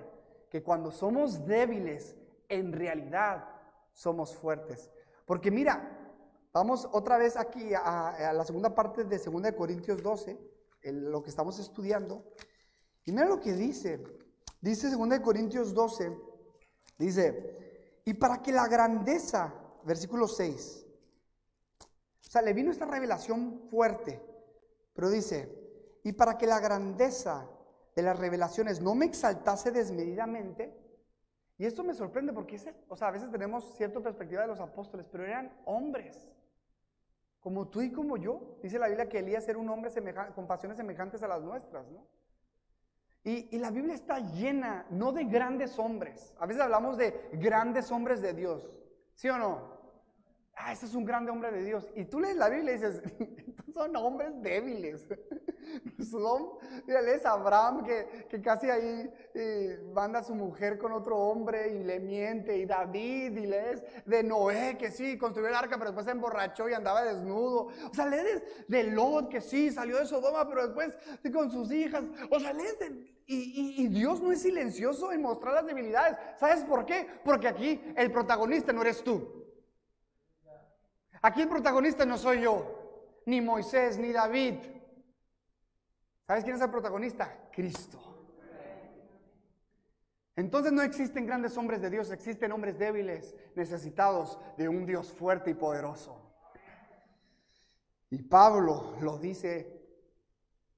[0.49, 2.17] que cuando somos débiles
[2.49, 3.54] en realidad
[3.95, 4.91] somos fuertes.
[5.25, 6.13] Porque mira,
[6.53, 10.39] vamos otra vez aquí a, la segunda parte de 2 Corintios 12,
[10.83, 12.25] lo que estamos estudiando.
[13.07, 14.05] Y mira lo que dice.
[14.61, 16.17] Dice 2 Corintios 12,
[16.99, 19.53] dice, y para que la grandeza,
[19.85, 20.87] versículo 6,
[21.81, 24.23] o sea, le vino esta revelación fuerte,
[24.95, 25.65] pero dice,
[26.03, 27.49] y para que la grandeza
[27.95, 30.84] de las revelaciones no me exaltase desmedidamente,
[31.57, 35.07] y esto me sorprende porque, o sea, a veces tenemos cierta perspectiva de los apóstoles,
[35.11, 36.29] pero eran hombres,
[37.38, 38.59] como tú y como yo.
[38.62, 39.90] Dice la Biblia que Elías era un hombre
[40.35, 42.07] con pasiones semejantes a las nuestras, ¿no?
[43.23, 46.35] Y, y, la Biblia está llena, no de grandes hombres.
[46.38, 48.71] A veces hablamos de grandes hombres de Dios,
[49.14, 49.75] ¿sí o no?
[50.55, 51.90] Ah, ese es un grande hombre de Dios.
[51.95, 53.03] Y tú lees la Biblia y dices,
[53.75, 55.05] son hombres débiles.
[56.11, 56.51] Son,
[57.25, 61.83] a Abraham que, que casi ahí eh, manda a su mujer con otro hombre y
[61.83, 62.57] le miente.
[62.57, 66.69] Y David, y lees de Noé que sí, construyó el arca, pero después se emborrachó
[66.69, 67.69] y andaba desnudo.
[67.91, 70.97] O sea, lees de Lot que sí, salió de Sodoma, pero después
[71.33, 72.05] con sus hijas.
[72.31, 72.89] O sea, lees de,
[73.27, 76.17] y, y, Dios no es silencioso en mostrar las debilidades.
[76.39, 77.09] ¿Sabes por qué?
[77.25, 79.45] Porque aquí el protagonista no eres tú.
[81.23, 82.84] Aquí el protagonista no soy yo,
[83.27, 84.55] ni Moisés, ni David.
[86.27, 87.49] ¿Sabes quién es el protagonista?
[87.53, 88.01] Cristo.
[90.37, 95.51] Entonces no existen grandes hombres de Dios, existen hombres débiles, necesitados de un Dios fuerte
[95.51, 96.21] y poderoso.
[98.11, 99.81] Y Pablo lo dice,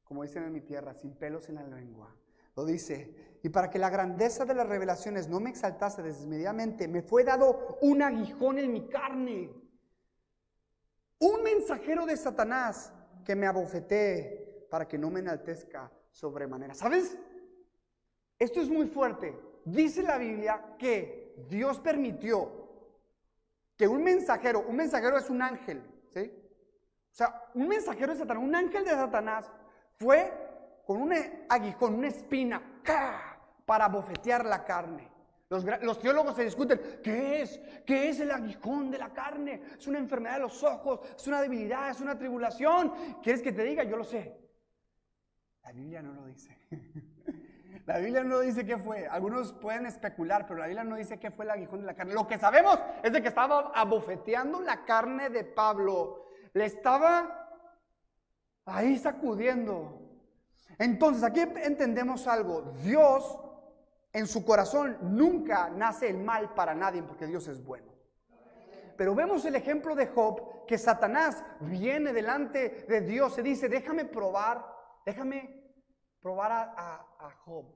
[0.05, 2.15] como dicen en mi tierra, sin pelos en la lengua.
[2.55, 7.03] Lo dice, y para que la grandeza de las revelaciones no me exaltase desmedidamente, me
[7.03, 9.66] fue dado un aguijón en mi carne
[11.19, 12.93] un mensajero de Satanás
[13.25, 16.75] que me abofetee para que no me enaltezca sobremanera.
[16.75, 17.17] ¿Sabes?
[18.39, 19.39] Esto es muy fuerte.
[19.65, 22.67] Dice la Biblia que Dios permitió
[23.77, 26.33] que un mensajero, un mensajero es un ángel, ¿sí?
[27.11, 29.51] O sea, un mensajero de Satanás, un ángel de Satanás,
[29.99, 30.33] fue
[30.87, 31.13] con un
[31.49, 32.63] aguijón, una espina,
[33.65, 35.11] para bofetear la carne.
[35.49, 37.61] Los, teólogos se discuten, ¿qué es?
[37.87, 39.63] ¿Qué es el aguijón de la carne?
[39.79, 42.93] Es una enfermedad de los ojos, es una debilidad, es una tribulación.
[43.23, 43.85] ¿Quieres que te diga?
[43.85, 44.37] Yo lo sé.
[45.63, 46.57] La Biblia no lo dice.
[47.87, 49.07] La Biblia no dice qué fue.
[49.07, 52.15] Algunos pueden especular, pero la Biblia no dice qué fue el aguijón de la carne.
[52.15, 56.27] Lo que sabemos es de que estaba abofeteando la carne de Pablo.
[56.53, 57.49] Le estaba
[58.65, 60.03] ahí sacudiendo.
[60.79, 62.73] Entonces, aquí entendemos algo.
[62.83, 63.39] Dios
[64.17, 67.93] en su corazón nunca nace el mal para nadie porque Dios es bueno.
[68.97, 74.07] Pero vemos el ejemplo de Job, que Satanás viene delante de Dios y dice, déjame
[74.07, 74.65] probar,
[75.05, 75.71] déjame
[76.23, 77.67] probar a, Job.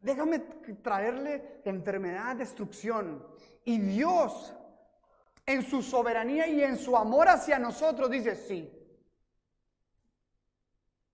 [0.00, 0.40] Déjame
[0.82, 3.24] traerle enfermedad, destrucción.
[3.64, 4.52] Y Dios,
[5.46, 8.74] en su soberanía y en su amor hacia nosotros, dice, sí.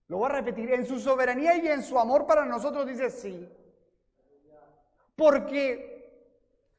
[0.07, 3.47] Lo voy a repetir, en su soberanía y en su amor para nosotros, dice, sí.
[5.15, 5.95] Porque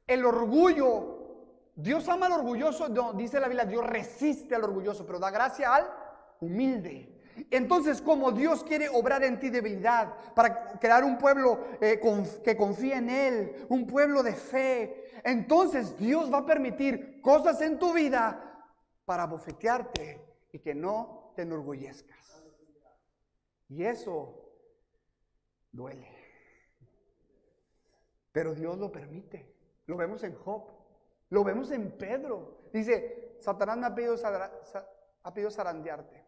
[0.06, 5.30] el orgullo, Dios ama al orgulloso, dice la Biblia, Dios resiste al orgulloso, pero da
[5.30, 5.86] gracia al
[6.40, 7.12] humilde.
[7.50, 12.00] Entonces, como Dios quiere obrar en ti debilidad para crear un pueblo eh,
[12.42, 17.78] que confíe en Él, un pueblo de fe, entonces Dios va a permitir cosas en
[17.78, 18.46] tu vida
[19.04, 22.44] para bofetearte y que no te enorgullezcas.
[23.68, 24.50] Y eso
[25.72, 26.15] duele.
[28.36, 29.50] Pero Dios lo permite.
[29.86, 30.62] Lo vemos en Job.
[31.30, 32.68] Lo vemos en Pedro.
[32.70, 34.14] Dice, Satanás me ha pedido,
[35.22, 36.22] ha pedido zarandearte.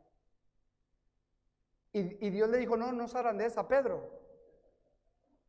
[1.92, 4.08] Y, Dios le dijo, no, no zarandees a Pedro.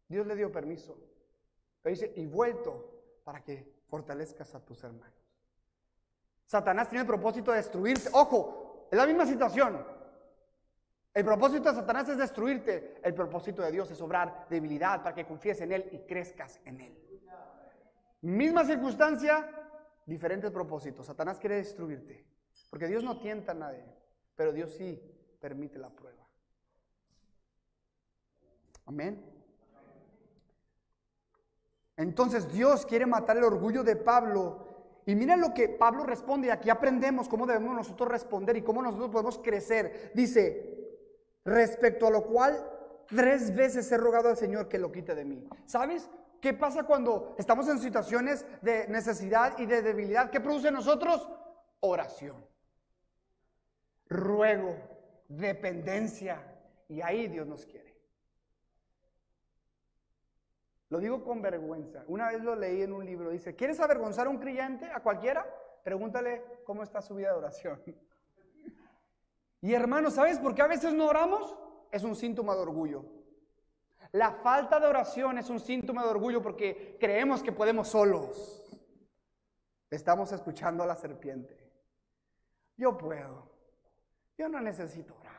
[0.09, 0.97] Dios le dio permiso.
[1.81, 5.15] Pero dice, y vuelto para que fortalezcas a tus hermanos.
[6.45, 8.09] Satanás tiene el propósito de destruirte.
[8.11, 9.81] Ojo, es la misma situación.
[11.19, 12.95] El propósito de Satanás es destruirte.
[13.03, 16.79] El propósito de Dios es obrar debilidad para que confíes en Él y crezcas en
[16.79, 16.97] Él.
[18.21, 19.49] Misma circunstancia,
[20.05, 21.05] diferentes propósitos.
[21.05, 22.25] Satanás quiere destruirte.
[22.69, 23.83] Porque Dios no tienta a nadie.
[24.37, 24.97] Pero Dios sí
[25.41, 26.25] permite la prueba.
[28.85, 29.21] Amén.
[31.97, 34.67] Entonces Dios quiere matar el orgullo de Pablo.
[35.05, 36.47] Y mira lo que Pablo responde.
[36.47, 40.13] Y aquí aprendemos cómo debemos nosotros responder y cómo nosotros podemos crecer.
[40.15, 40.78] Dice,
[41.49, 42.63] respecto a lo cual
[43.07, 45.47] tres veces he rogado al Señor que lo quite de mí.
[45.65, 46.09] ¿Sabes?
[46.39, 50.29] ¿Qué pasa cuando estamos en situaciones de necesidad y de debilidad?
[50.29, 51.27] ¿Qué produce en nosotros?
[51.81, 52.45] Oración,
[54.07, 54.75] ruego,
[55.27, 56.41] dependencia.
[56.87, 57.89] Y ahí Dios nos quiere.
[60.89, 62.03] Lo digo con vergüenza.
[62.07, 63.29] Una vez lo leí en un libro.
[63.29, 65.45] Dice, ¿quieres avergonzar a un creyente, a cualquiera?
[65.83, 67.79] Pregúntale cómo está su vida de oración.
[69.61, 71.55] Y hermanos, ¿sabes por qué a veces no oramos?
[71.91, 73.05] Es un síntoma de orgullo.
[74.11, 78.65] La falta de oración es un síntoma de orgullo porque creemos que podemos solos.
[79.89, 81.57] Estamos escuchando a la serpiente.
[82.77, 83.51] Yo puedo.
[84.37, 85.29] Yo no necesito orar.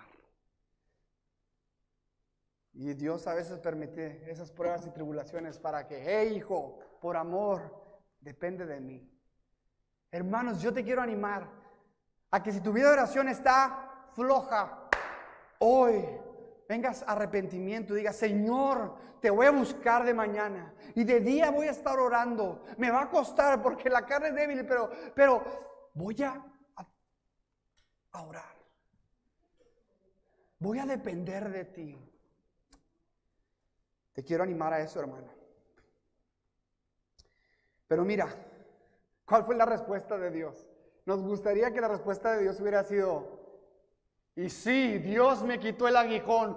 [2.73, 7.75] Y Dios a veces permite esas pruebas y tribulaciones para que, hey hijo, por amor,
[8.21, 9.11] depende de mí.
[10.11, 11.49] Hermanos, yo te quiero animar
[12.31, 14.89] a que si tu vida de oración está floja,
[15.59, 16.05] hoy
[16.69, 21.67] vengas arrepentimiento y digas, Señor, te voy a buscar de mañana y de día voy
[21.67, 22.65] a estar orando.
[22.79, 25.43] Me va a costar porque la carne es débil, pero, pero
[25.95, 26.45] voy a,
[28.13, 28.57] a orar.
[30.59, 31.99] Voy a depender de ti.
[34.13, 35.29] Te quiero animar a eso, hermano.
[37.89, 38.29] Pero mira,
[39.25, 40.67] ¿cuál fue la respuesta de Dios?
[41.07, 43.40] Nos gustaría que la respuesta de Dios hubiera sido,
[44.37, 46.57] y sí, Dios me quitó el aguijón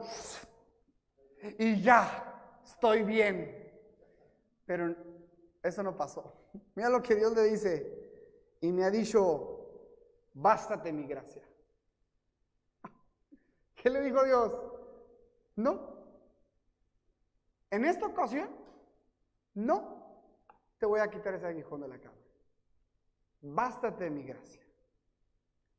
[1.57, 3.59] y ya estoy bien.
[4.65, 4.95] Pero
[5.61, 6.33] eso no pasó.
[6.75, 8.57] Mira lo que Dios le dice.
[8.61, 9.89] Y me ha dicho,
[10.33, 11.41] bástate mi gracia.
[13.75, 14.53] ¿Qué le dijo Dios?
[15.55, 15.93] No.
[17.69, 18.49] En esta ocasión,
[19.55, 20.03] no
[20.77, 22.17] te voy a quitar ese aguijón de la cama.
[23.41, 24.61] Bástate mi gracia.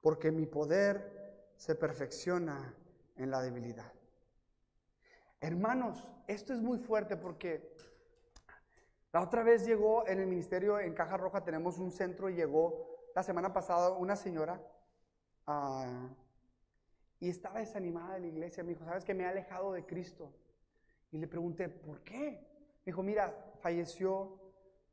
[0.02, 1.23] Porque mi poder
[1.56, 2.74] se perfecciona
[3.16, 3.92] en la debilidad.
[5.40, 7.74] Hermanos, esto es muy fuerte porque
[9.12, 13.10] la otra vez llegó en el ministerio en Caja Roja, tenemos un centro y llegó
[13.14, 14.60] la semana pasada una señora
[15.46, 16.08] ah,
[17.20, 18.64] y estaba desanimada de la iglesia.
[18.64, 20.32] Me dijo, ¿sabes que me he alejado de Cristo?
[21.12, 22.44] Y le pregunté, ¿por qué?
[22.84, 24.40] Me dijo, mira, falleció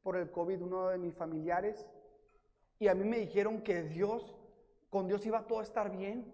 [0.03, 1.87] por el COVID uno de mis familiares
[2.77, 4.35] y a mí me dijeron que Dios,
[4.89, 6.33] con Dios iba todo a estar bien,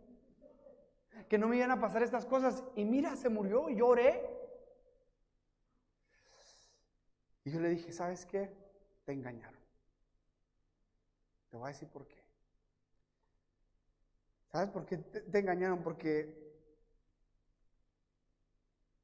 [1.30, 2.64] que no me iban a pasar estas cosas.
[2.76, 4.38] Y mira, se murió lloré.
[7.44, 8.52] Y yo le dije, ¿sabes qué?
[9.06, 9.60] Te engañaron.
[11.50, 12.18] Te voy a decir por qué.
[14.52, 15.84] ¿Sabes por qué te, engañaron?
[15.84, 16.34] Porque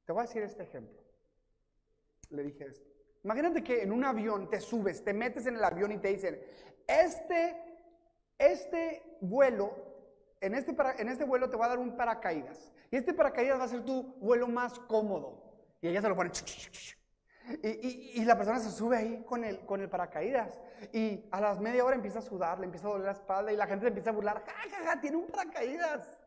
[0.05, 1.01] te voy a decir este ejemplo.
[2.29, 2.89] Le dije esto.
[3.23, 6.41] Imagínate que en un avión te subes, te metes en el avión y te dicen,
[6.87, 7.55] este,
[8.37, 9.73] este vuelo,
[10.43, 12.71] en este, en este vuelo te va a dar un paracaídas.
[12.91, 15.41] Y este paracaídas va a ser tu vuelo más cómodo.
[15.81, 16.31] Y ella se lo pone.
[17.61, 20.59] Y, y, la persona se sube ahí con el, con el paracaídas.
[20.93, 23.57] Y a las media hora empieza a sudar, le empieza a doler la espalda y
[23.57, 24.43] la gente le empieza a burlar.
[24.45, 25.01] ¡Ja, ja, ja!
[25.01, 26.19] Tiene un paracaídas.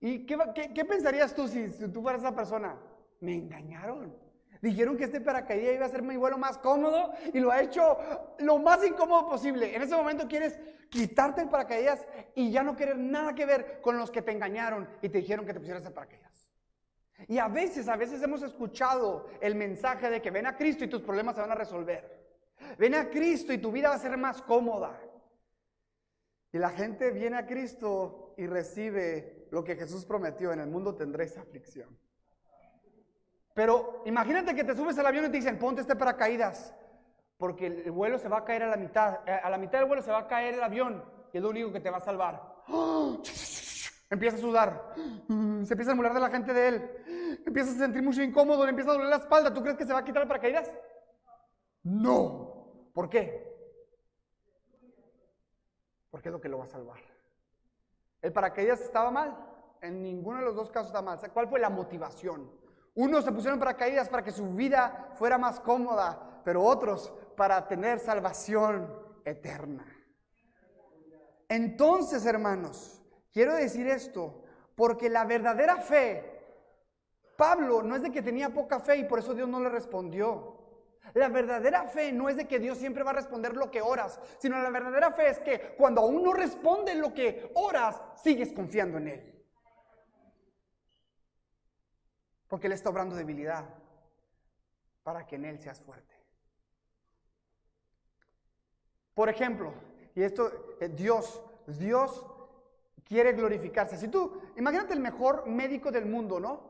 [0.00, 0.36] ¿Y qué,
[0.74, 2.76] qué, pensarías tú si, tú fueras esa persona?
[3.20, 4.14] Me engañaron.
[4.64, 7.98] Dijeron que este paracaídas iba a ser mi vuelo más cómodo y lo ha hecho
[8.38, 9.76] lo más incómodo posible.
[9.76, 10.58] En ese momento quieres
[10.88, 14.88] quitarte el paracaídas y ya no querer nada que ver con los que te engañaron
[15.02, 16.48] y te dijeron que te pusieras el paracaídas.
[17.28, 20.88] Y a veces, a veces hemos escuchado el mensaje de que ven a Cristo y
[20.88, 22.24] tus problemas se van a resolver.
[22.78, 24.98] Ven a Cristo y tu vida va a ser más cómoda.
[26.52, 30.94] Y la gente viene a Cristo y recibe lo que Jesús prometió, en el mundo
[30.94, 31.98] tendréis aflicción.
[33.54, 36.74] Pero imagínate que te subes al avión y te dicen, ponte este paracaídas,
[37.38, 39.20] porque el vuelo se va a caer a la mitad.
[39.26, 41.50] Eh, a la mitad del vuelo se va a caer el avión y es lo
[41.50, 42.64] único que te va a salvar.
[44.10, 44.94] Empieza a sudar,
[45.64, 48.70] se empieza a mular de la gente de él, empieza a sentir mucho incómodo, le
[48.70, 49.52] empieza a doler la espalda.
[49.52, 50.70] ¿Tú crees que se va a quitar el paracaídas?
[51.84, 52.90] No.
[52.92, 53.54] ¿Por qué?
[56.10, 57.00] Porque es lo que lo va a salvar.
[58.20, 59.36] El paracaídas estaba mal.
[59.80, 61.18] En ninguno de los dos casos está mal.
[61.32, 62.63] ¿Cuál fue la motivación?
[62.94, 67.98] Unos se pusieron paracaídas para que su vida fuera más cómoda, pero otros para tener
[67.98, 68.88] salvación
[69.24, 69.84] eterna.
[71.48, 74.44] Entonces, hermanos, quiero decir esto,
[74.76, 76.30] porque la verdadera fe,
[77.36, 80.54] Pablo no es de que tenía poca fe y por eso Dios no le respondió.
[81.14, 84.18] La verdadera fe no es de que Dios siempre va a responder lo que oras,
[84.38, 88.98] sino la verdadera fe es que cuando aún no responde lo que oras, sigues confiando
[88.98, 89.33] en Él.
[92.54, 93.64] Porque Él está obrando debilidad
[95.02, 96.14] para que en Él seas fuerte.
[99.12, 99.74] Por ejemplo,
[100.14, 102.24] y esto, eh, Dios, Dios
[103.02, 103.96] quiere glorificarse.
[103.96, 106.60] Si tú, imagínate el mejor médico del mundo, ¿no?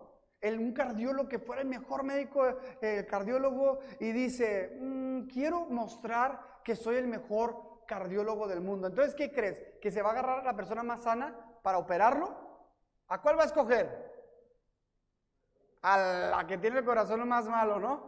[0.40, 2.46] El, un cardiólogo que fuera el mejor médico,
[2.80, 8.86] el cardiólogo, y dice, mm, quiero mostrar que soy el mejor cardiólogo del mundo.
[8.86, 9.62] Entonces, ¿qué crees?
[9.82, 12.34] ¿Que se va a agarrar a la persona más sana para operarlo?
[13.08, 14.03] ¿A cuál va a escoger?
[15.84, 18.02] A la que tiene el corazón más malo, ¿no?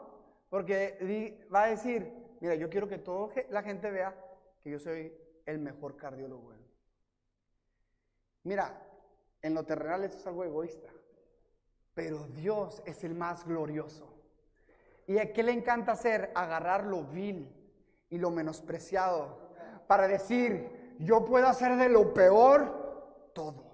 [0.49, 2.11] Porque va a decir,
[2.41, 4.17] mira, yo quiero que toda la gente vea
[4.63, 5.13] que yo soy
[5.45, 6.55] el mejor cardiólogo.
[8.45, 8.83] Mira,
[9.43, 10.89] en lo terrenal eso es algo egoísta,
[11.93, 14.11] pero Dios es el más glorioso.
[15.07, 16.33] ¿Y a qué le encanta hacer?
[16.35, 17.53] Agarrar lo vil
[18.09, 19.51] y lo menospreciado
[19.87, 23.67] para decir, yo puedo hacer de lo peor todo.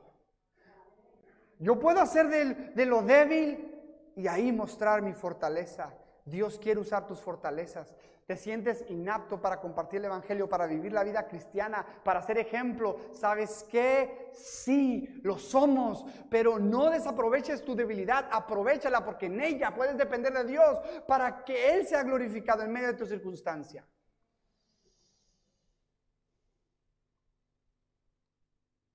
[1.61, 3.72] Yo puedo hacer de, de lo débil
[4.17, 5.95] y ahí mostrar mi fortaleza.
[6.25, 7.95] Dios quiere usar tus fortalezas.
[8.27, 12.97] Te sientes inapto para compartir el Evangelio, para vivir la vida cristiana, para ser ejemplo.
[13.13, 14.31] ¿Sabes qué?
[14.33, 20.45] Sí, lo somos, pero no desaproveches tu debilidad, aprovechala porque en ella puedes depender de
[20.45, 23.85] Dios para que Él sea glorificado en medio de tu circunstancia.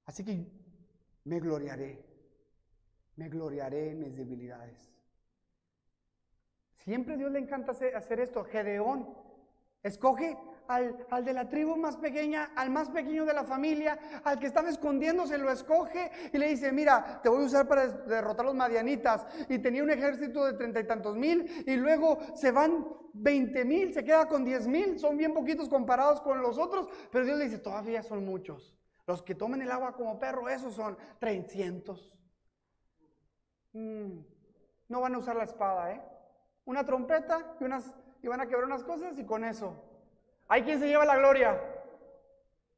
[0.06, 0.50] Así que
[1.26, 2.02] me gloriaré,
[3.18, 4.97] me gloriaré en mis debilidades.
[6.88, 8.46] Siempre Dios le encanta hacer esto.
[8.46, 9.14] Gedeón
[9.84, 10.38] escoge
[10.70, 14.48] al, al, de la tribu más pequeña, al más pequeño de la familia, al que
[14.48, 18.48] estaba escondiéndose, lo escoge y le dice, mira, te voy a usar para derrotar a
[18.48, 19.28] los madianitas.
[19.50, 23.94] Y tenía un ejército de treinta y tantos mil y luego se van veinte mil,
[23.94, 27.50] se queda con diez mil, son bien poquitos comparados con los otros, pero Dios le
[27.50, 28.74] dice, todavía son muchos.
[29.06, 32.18] Los que tomen el agua como perro, esos son 300.
[33.74, 34.20] Mm,
[34.88, 36.02] no van a usar la espada, ¿eh?
[36.68, 37.92] Una trompeta y, unas,
[38.22, 39.74] y van a quebrar unas cosas y con eso.
[40.50, 41.60] ¿Hay quien se lleva la gloria?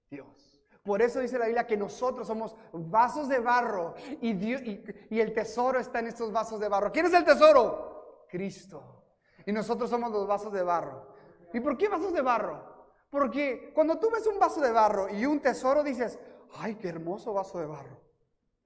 [0.10, 0.62] Dios.
[0.84, 5.80] Por eso dice la Biblia que nosotros somos vasos de barro y, y, el tesoro
[5.80, 6.92] está en estos vasos de barro.
[6.92, 8.26] ¿Quién es el tesoro?
[8.30, 9.04] Cristo.
[9.46, 11.14] Y nosotros somos los vasos de barro.
[11.52, 12.64] ¿Y por qué vasos de barro?
[13.10, 16.20] Porque cuando tú ves un vaso de barro y un tesoro dices,
[16.58, 18.00] ay, qué hermoso vaso de barro.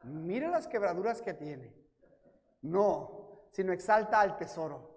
[0.04, 1.74] Mira las quebraduras que tiene.
[2.62, 4.93] No, sino exalta al tesoro.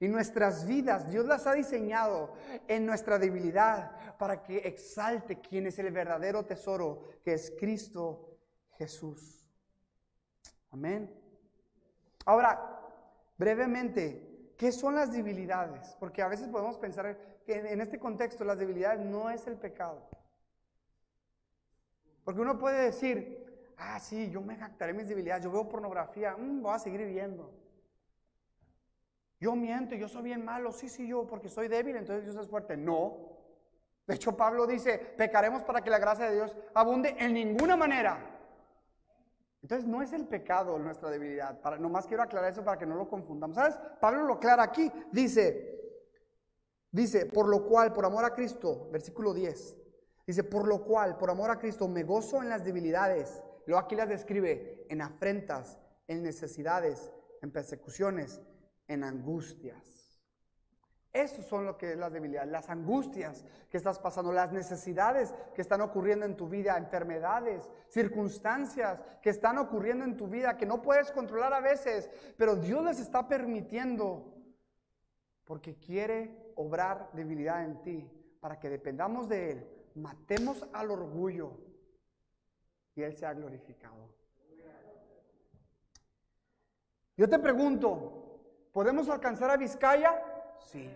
[0.00, 2.32] Y nuestras vidas, Dios las ha diseñado
[2.68, 8.38] en nuestra debilidad para que exalte quién es el verdadero tesoro, que es Cristo
[8.76, 9.50] Jesús.
[10.70, 11.12] Amén.
[12.24, 12.80] Ahora,
[13.36, 15.96] brevemente, ¿qué son las debilidades?
[15.98, 20.08] Porque a veces podemos pensar que en este contexto las debilidades no es el pecado.
[22.22, 26.62] Porque uno puede decir, ah, sí, yo me jactaré mis debilidades, yo veo pornografía, mm,
[26.62, 27.57] voy a seguir viendo.
[29.40, 32.48] Yo miento, yo soy bien malo, sí, sí, yo, porque soy débil, entonces Dios es
[32.48, 32.76] fuerte.
[32.76, 33.38] No.
[34.06, 38.38] De hecho, Pablo dice, pecaremos para que la gracia de Dios abunde en ninguna manera.
[39.62, 41.60] Entonces, no es el pecado nuestra debilidad.
[41.60, 43.56] Para, nomás quiero aclarar eso para que no lo confundamos.
[43.56, 43.78] ¿Sabes?
[44.00, 44.90] Pablo lo aclara aquí.
[45.12, 46.00] Dice,
[46.90, 49.76] dice, por lo cual, por amor a Cristo, versículo 10.
[50.26, 53.42] Dice, por lo cual, por amor a Cristo, me gozo en las debilidades.
[53.66, 57.12] Luego aquí las describe en afrentas, en necesidades,
[57.42, 58.40] en persecuciones,
[58.88, 59.98] en angustias.
[61.12, 65.62] Eso son lo que es las debilidades, las angustias que estás pasando, las necesidades que
[65.62, 70.82] están ocurriendo en tu vida, enfermedades, circunstancias que están ocurriendo en tu vida que no
[70.82, 74.34] puedes controlar a veces, pero Dios les está permitiendo
[75.44, 78.10] porque quiere obrar debilidad en ti
[78.40, 81.58] para que dependamos de Él, matemos al orgullo
[82.94, 84.08] y Él sea glorificado.
[87.16, 88.27] Yo te pregunto,
[88.78, 90.22] ¿Podemos alcanzar a Vizcaya?
[90.60, 90.88] Sí.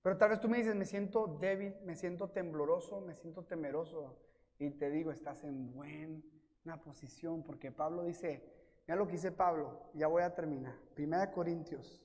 [0.00, 4.14] Pero tal vez tú me dices, me siento débil, me siento tembloroso, me siento temeroso.
[4.56, 8.44] Y te digo, estás en buena posición, porque Pablo dice,
[8.86, 10.78] mira lo que dice Pablo, ya voy a terminar.
[10.94, 12.00] Primera de Corintios.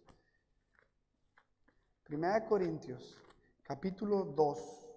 [2.03, 3.21] Primera de Corintios,
[3.61, 4.87] capítulo 2.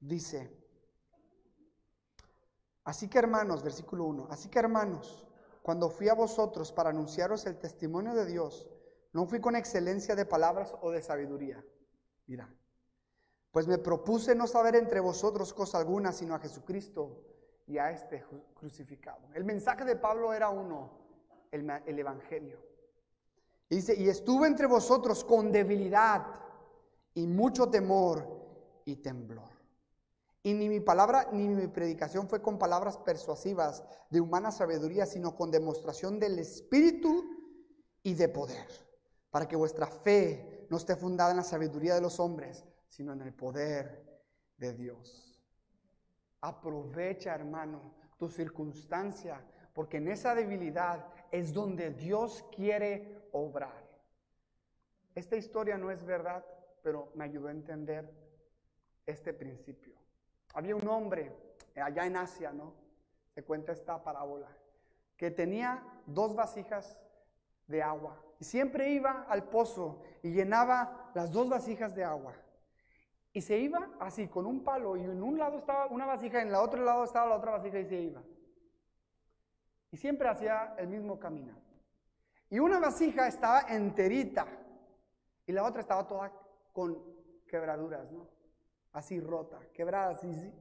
[0.00, 0.50] Dice,
[2.82, 5.24] así que hermanos, versículo 1, así que hermanos,
[5.64, 8.68] cuando fui a vosotros para anunciaros el testimonio de Dios,
[9.14, 11.64] no fui con excelencia de palabras o de sabiduría.
[12.26, 12.54] Mira,
[13.50, 17.18] pues me propuse no saber entre vosotros cosa alguna, sino a Jesucristo
[17.66, 19.20] y a este crucificado.
[19.32, 20.90] El mensaje de Pablo era uno,
[21.50, 22.58] el, el Evangelio.
[23.70, 26.26] Dice, y estuve entre vosotros con debilidad
[27.14, 28.28] y mucho temor
[28.84, 29.53] y temblor.
[30.46, 35.34] Y ni mi palabra ni mi predicación fue con palabras persuasivas de humana sabiduría, sino
[35.34, 37.24] con demostración del Espíritu
[38.02, 38.68] y de poder,
[39.30, 43.22] para que vuestra fe no esté fundada en la sabiduría de los hombres, sino en
[43.22, 44.22] el poder
[44.58, 45.42] de Dios.
[46.42, 49.42] Aprovecha, hermano, tu circunstancia,
[49.72, 53.82] porque en esa debilidad es donde Dios quiere obrar.
[55.14, 56.44] Esta historia no es verdad,
[56.82, 58.12] pero me ayudó a entender
[59.06, 59.93] este principio.
[60.54, 61.32] Había un hombre
[61.76, 62.72] allá en Asia, ¿no?
[63.34, 64.48] Se cuenta esta parábola,
[65.16, 66.98] que tenía dos vasijas
[67.66, 72.34] de agua y siempre iba al pozo y llenaba las dos vasijas de agua.
[73.32, 76.48] Y se iba así, con un palo, y en un lado estaba una vasija, en
[76.48, 78.22] el otro lado estaba la otra vasija y se iba.
[79.90, 81.54] Y siempre hacía el mismo camino.
[82.48, 84.46] Y una vasija estaba enterita
[85.46, 86.32] y la otra estaba toda
[86.72, 87.02] con
[87.48, 88.28] quebraduras, ¿no?
[88.94, 90.52] Así rota, quebrada, así,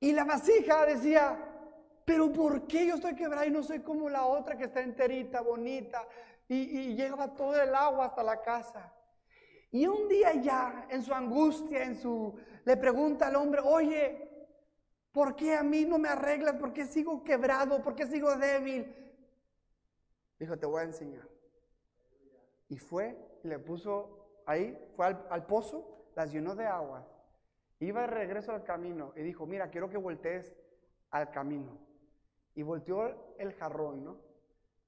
[0.00, 1.36] Y la vasija decía,
[2.04, 5.40] pero ¿por qué yo estoy quebrada y no soy como la otra que está enterita,
[5.40, 6.06] bonita?
[6.48, 8.92] Y, y llegaba todo el agua hasta la casa.
[9.72, 14.48] Y un día ya, en su angustia, en su, le pregunta al hombre, oye,
[15.10, 16.54] ¿por qué a mí no me arreglas?
[16.54, 17.82] ¿Por qué sigo quebrado?
[17.82, 18.94] ¿Por qué sigo débil?
[20.38, 21.28] Dijo, te voy a enseñar.
[22.68, 27.04] Y fue, le puso ahí, fue al, al pozo, las llenó de agua
[27.80, 30.54] Iba de regreso al camino y dijo, mira, quiero que voltees
[31.10, 31.78] al camino.
[32.54, 34.16] Y volteó el jarrón, ¿no?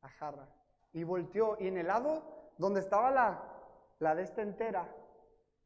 [0.02, 0.48] La jarra.
[0.92, 3.42] Y volteó, y en el lado donde estaba la,
[3.98, 4.88] la de esta entera,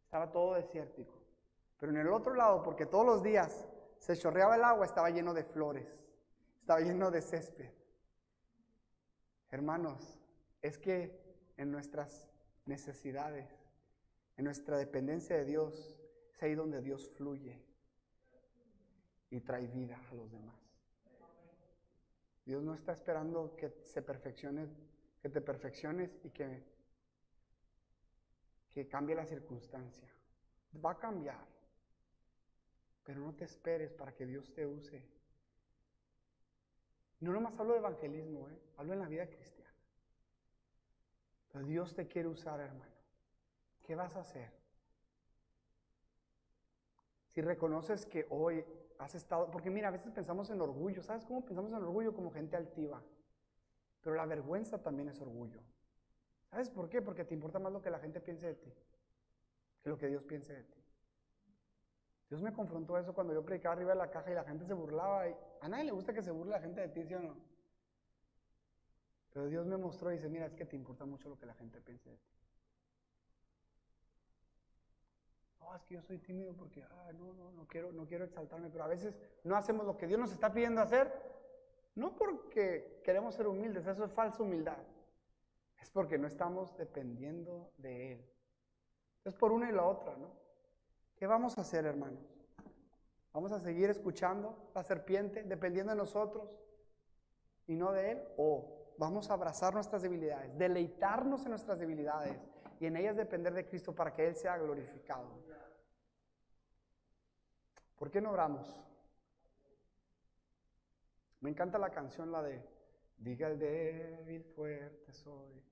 [0.05, 1.15] estaba todo desértico.
[1.79, 3.67] Pero en el otro lado, porque todos los días
[3.99, 5.87] se chorreaba el agua, estaba lleno de flores,
[6.61, 7.71] estaba lleno de césped.
[9.51, 10.19] Hermanos,
[10.61, 11.23] es que
[11.57, 12.29] en nuestras
[12.67, 13.49] necesidades,
[14.37, 16.02] en nuestra dependencia de Dios,
[16.43, 17.61] ahí donde Dios fluye
[19.31, 20.61] y trae vida a los demás.
[22.45, 24.69] Dios no está esperando que se perfeccione,
[25.21, 26.65] que te perfecciones y que,
[28.73, 30.09] que cambie la circunstancia.
[30.85, 31.47] Va a cambiar.
[33.05, 35.05] Pero no te esperes para que Dios te use.
[37.21, 38.59] No nomás hablo de evangelismo, ¿eh?
[38.77, 39.73] hablo en la vida cristiana.
[41.53, 42.93] Pero Dios te quiere usar, hermano.
[43.83, 44.62] ¿Qué vas a hacer?
[47.35, 48.65] Si reconoces que hoy
[48.99, 52.15] has estado, porque mira, a veces pensamos en orgullo, ¿sabes cómo pensamos en orgullo?
[52.15, 53.03] Como gente altiva.
[54.03, 55.61] Pero la vergüenza también es orgullo.
[56.51, 57.03] ¿Sabes por qué?
[57.03, 58.73] Porque te importa más lo que la gente piense de ti
[59.83, 60.79] que lo que Dios piense de ti.
[62.29, 64.73] Dios me confrontó eso cuando yo predicaba arriba de la caja y la gente se
[64.73, 65.29] burlaba.
[65.29, 67.37] Y a nadie le gusta que se burle la gente de ti, ¿sí o no?
[69.33, 71.55] Pero Dios me mostró y dice, mira, es que te importa mucho lo que la
[71.55, 72.33] gente piense de ti.
[75.77, 78.85] Es que yo soy tímido porque, ah, no, no, no quiero, no quiero exaltarme, pero
[78.85, 81.13] a veces no hacemos lo que Dios nos está pidiendo hacer,
[81.95, 84.79] no porque queremos ser humildes, eso es falsa humildad,
[85.81, 88.25] es porque no estamos dependiendo de Él.
[89.25, 90.31] Es por una y la otra, ¿no?
[91.17, 92.21] ¿Qué vamos a hacer, hermanos?
[93.33, 96.51] ¿Vamos a seguir escuchando la serpiente dependiendo de nosotros
[97.67, 98.23] y no de Él?
[98.37, 102.37] ¿O vamos a abrazar nuestras debilidades, deleitarnos en nuestras debilidades
[102.81, 105.52] y en ellas depender de Cristo para que Él sea glorificado?
[108.03, 108.67] ¿Por qué no oramos?
[111.41, 112.61] Me encanta la canción, la de
[113.17, 115.63] Diga el débil, fuerte soy.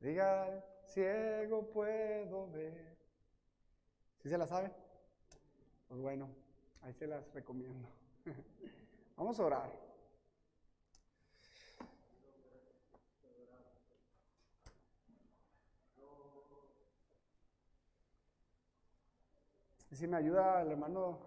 [0.00, 2.98] Diga el ciego puedo ver.
[4.20, 4.72] ¿Sí se la sabe?
[5.86, 6.30] Pues bueno,
[6.82, 7.88] ahí se las recomiendo.
[9.16, 9.87] Vamos a orar.
[19.96, 21.18] Si me ayuda el hermano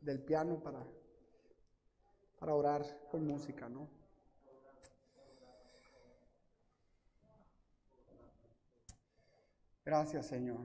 [0.00, 0.84] del piano para,
[2.38, 3.88] para orar con música, ¿no?
[9.84, 10.60] Gracias, Señor.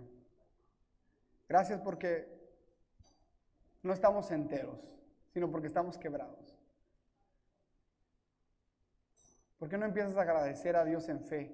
[1.47, 2.28] Gracias porque
[3.82, 4.97] no estamos enteros,
[5.34, 6.55] sino porque estamos quebrados.
[9.57, 11.51] ¿Por qué no empiezas a agradecer a Dios en fe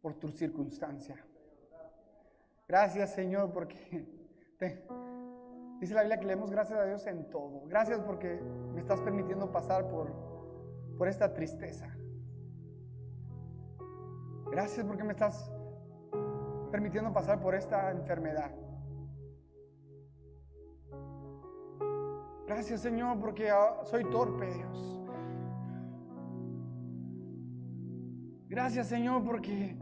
[0.00, 1.16] por tu circunstancia?
[2.68, 4.23] Gracias, Señor, porque
[5.80, 7.62] dice la Biblia que leemos gracias a Dios en todo.
[7.66, 8.40] Gracias porque
[8.74, 10.12] me estás permitiendo pasar por,
[10.96, 11.94] por esta tristeza.
[14.50, 15.50] Gracias porque me estás
[16.70, 18.50] permitiendo pasar por esta enfermedad.
[22.46, 25.00] Gracias Señor porque ah, soy torpe, Dios.
[28.48, 29.76] Gracias Señor porque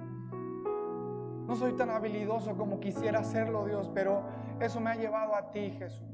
[1.47, 4.23] no soy tan habilidoso como quisiera serlo, Dios, pero
[4.65, 6.09] eso me ha llevado a ti, Jesús.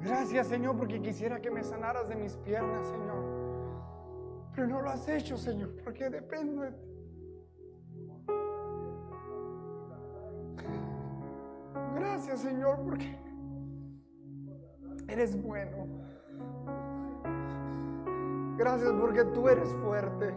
[0.00, 3.42] Gracias Señor porque quisiera que me sanaras de mis piernas, Señor.
[4.54, 6.92] Pero no lo has hecho, Señor, porque dependo de ti.
[11.94, 13.16] Gracias, Señor, porque
[15.08, 15.86] eres bueno.
[18.56, 20.34] Gracias porque tú eres fuerte.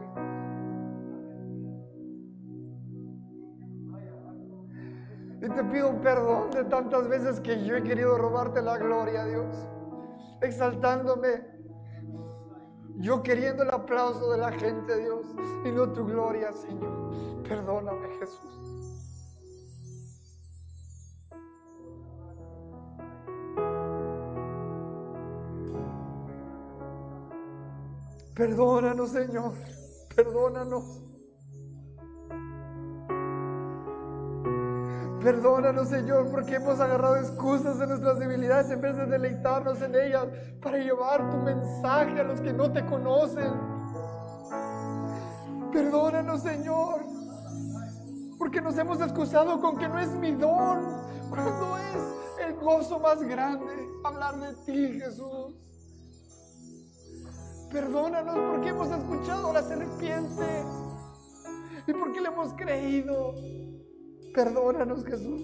[5.46, 9.56] Y te pido perdón de tantas veces que yo he querido robarte la gloria, Dios.
[10.41, 11.46] Exaltándome
[12.98, 15.24] yo queriendo el aplauso de la gente, Dios,
[15.64, 17.43] y no tu gloria, Señor.
[17.43, 18.66] Perdóname, Jesús.
[28.34, 29.54] Perdónanos, Señor.
[30.16, 31.14] Perdónanos.
[35.26, 40.28] Perdónanos, Señor, porque hemos agarrado excusas de nuestras debilidades en vez de deleitarnos en ellas
[40.62, 43.52] para llevar tu mensaje a los que no te conocen.
[45.74, 47.02] Perdónanos, Señor,
[48.38, 51.02] porque nos hemos excusado con que no es mi don,
[51.32, 53.74] cuando es el gozo más grande
[54.04, 55.56] hablar de ti, Jesús.
[57.72, 60.64] Perdónanos porque hemos escuchado a la serpiente
[61.88, 63.34] y porque le hemos creído.
[64.36, 65.44] Perdónanos, Jesús.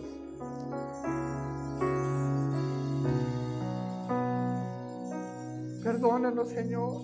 [5.82, 6.98] Perdónanos, Señor.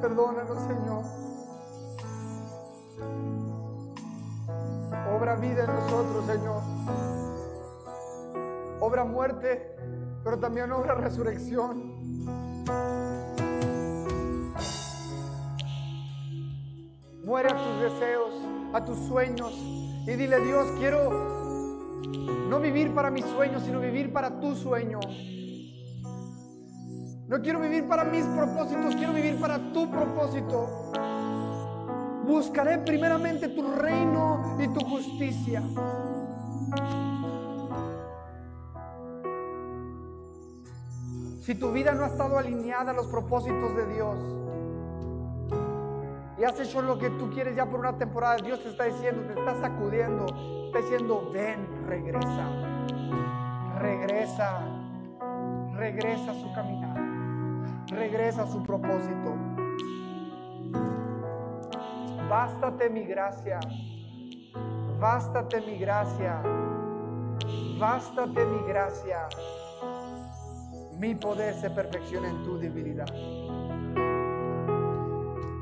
[0.00, 1.04] Perdónanos, Señor.
[5.16, 6.62] Obra vida en nosotros, Señor.
[8.80, 9.76] Obra muerte,
[10.24, 11.89] pero también obra resurrección.
[17.24, 18.34] Muere a tus deseos,
[18.72, 19.52] a tus sueños.
[20.06, 21.10] Y dile, Dios, quiero
[22.48, 25.00] no vivir para mis sueños, sino vivir para tu sueño.
[27.28, 30.90] No quiero vivir para mis propósitos, quiero vivir para tu propósito.
[32.26, 35.62] Buscaré primeramente tu reino y tu justicia.
[41.42, 44.16] Si tu vida no ha estado alineada a los propósitos de Dios,
[46.40, 49.22] y has hecho lo que tú quieres ya por una temporada, Dios te está diciendo,
[49.26, 52.48] te está sacudiendo, te está diciendo, ven, regresa,
[53.78, 54.60] regresa,
[55.74, 56.96] regresa a su caminar,
[57.88, 59.36] regresa a su propósito.
[62.30, 63.60] Bástate mi gracia,
[64.98, 66.42] bástate mi gracia,
[67.78, 69.28] bástate mi gracia.
[70.98, 73.08] Mi poder se perfecciona en tu debilidad.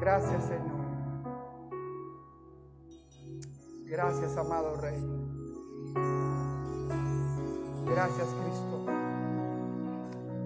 [0.08, 0.78] Gracias Señor.
[3.84, 4.98] Gracias amado Rey.
[7.84, 8.86] Gracias Cristo.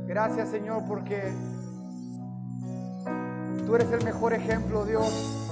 [0.08, 1.32] Gracias Señor porque
[3.64, 5.48] tú eres el mejor ejemplo Dios.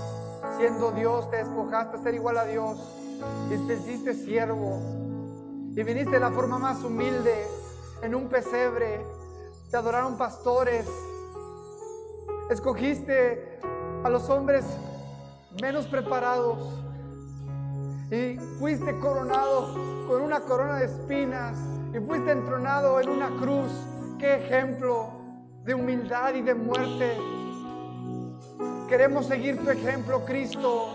[0.59, 2.81] Siendo Dios te despojaste a ser igual a Dios
[3.49, 4.81] y te hiciste siervo
[5.77, 7.47] y viniste de la forma más humilde
[8.03, 9.07] en un pesebre.
[9.71, 10.85] Te adoraron pastores.
[12.51, 13.50] Escogiste
[14.05, 14.65] a los hombres
[15.61, 16.59] menos preparados
[18.11, 19.75] y fuiste coronado
[20.09, 21.57] con una corona de espinas
[21.95, 23.71] y fuiste entronado en una cruz.
[24.19, 25.11] Qué ejemplo
[25.65, 27.17] de humildad y de muerte.
[28.89, 30.89] Queremos seguir tu ejemplo, Cristo.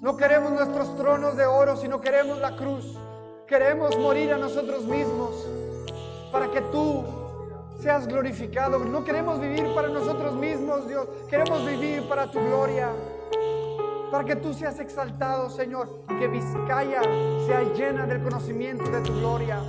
[0.00, 2.96] No queremos nuestros tronos de oro, sino queremos la cruz.
[3.46, 5.46] Queremos morir a nosotros mismos
[6.30, 7.04] para que tú
[7.78, 8.78] seas glorificado.
[8.80, 11.06] No queremos vivir para nosotros mismos, Dios.
[11.28, 12.92] Queremos vivir para tu gloria.
[14.10, 16.04] Para que tú seas exaltado, Señor.
[16.18, 17.02] Que Vizcaya
[17.46, 19.60] sea llena del conocimiento de tu gloria.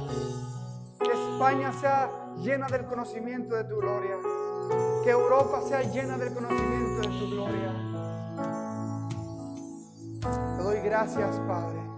[1.00, 2.10] Que España sea
[2.42, 4.16] llena del conocimiento de tu gloria.
[5.04, 7.90] Que Europa sea llena del conocimiento de tu gloria.
[10.58, 11.89] Te doy gracias, Padre.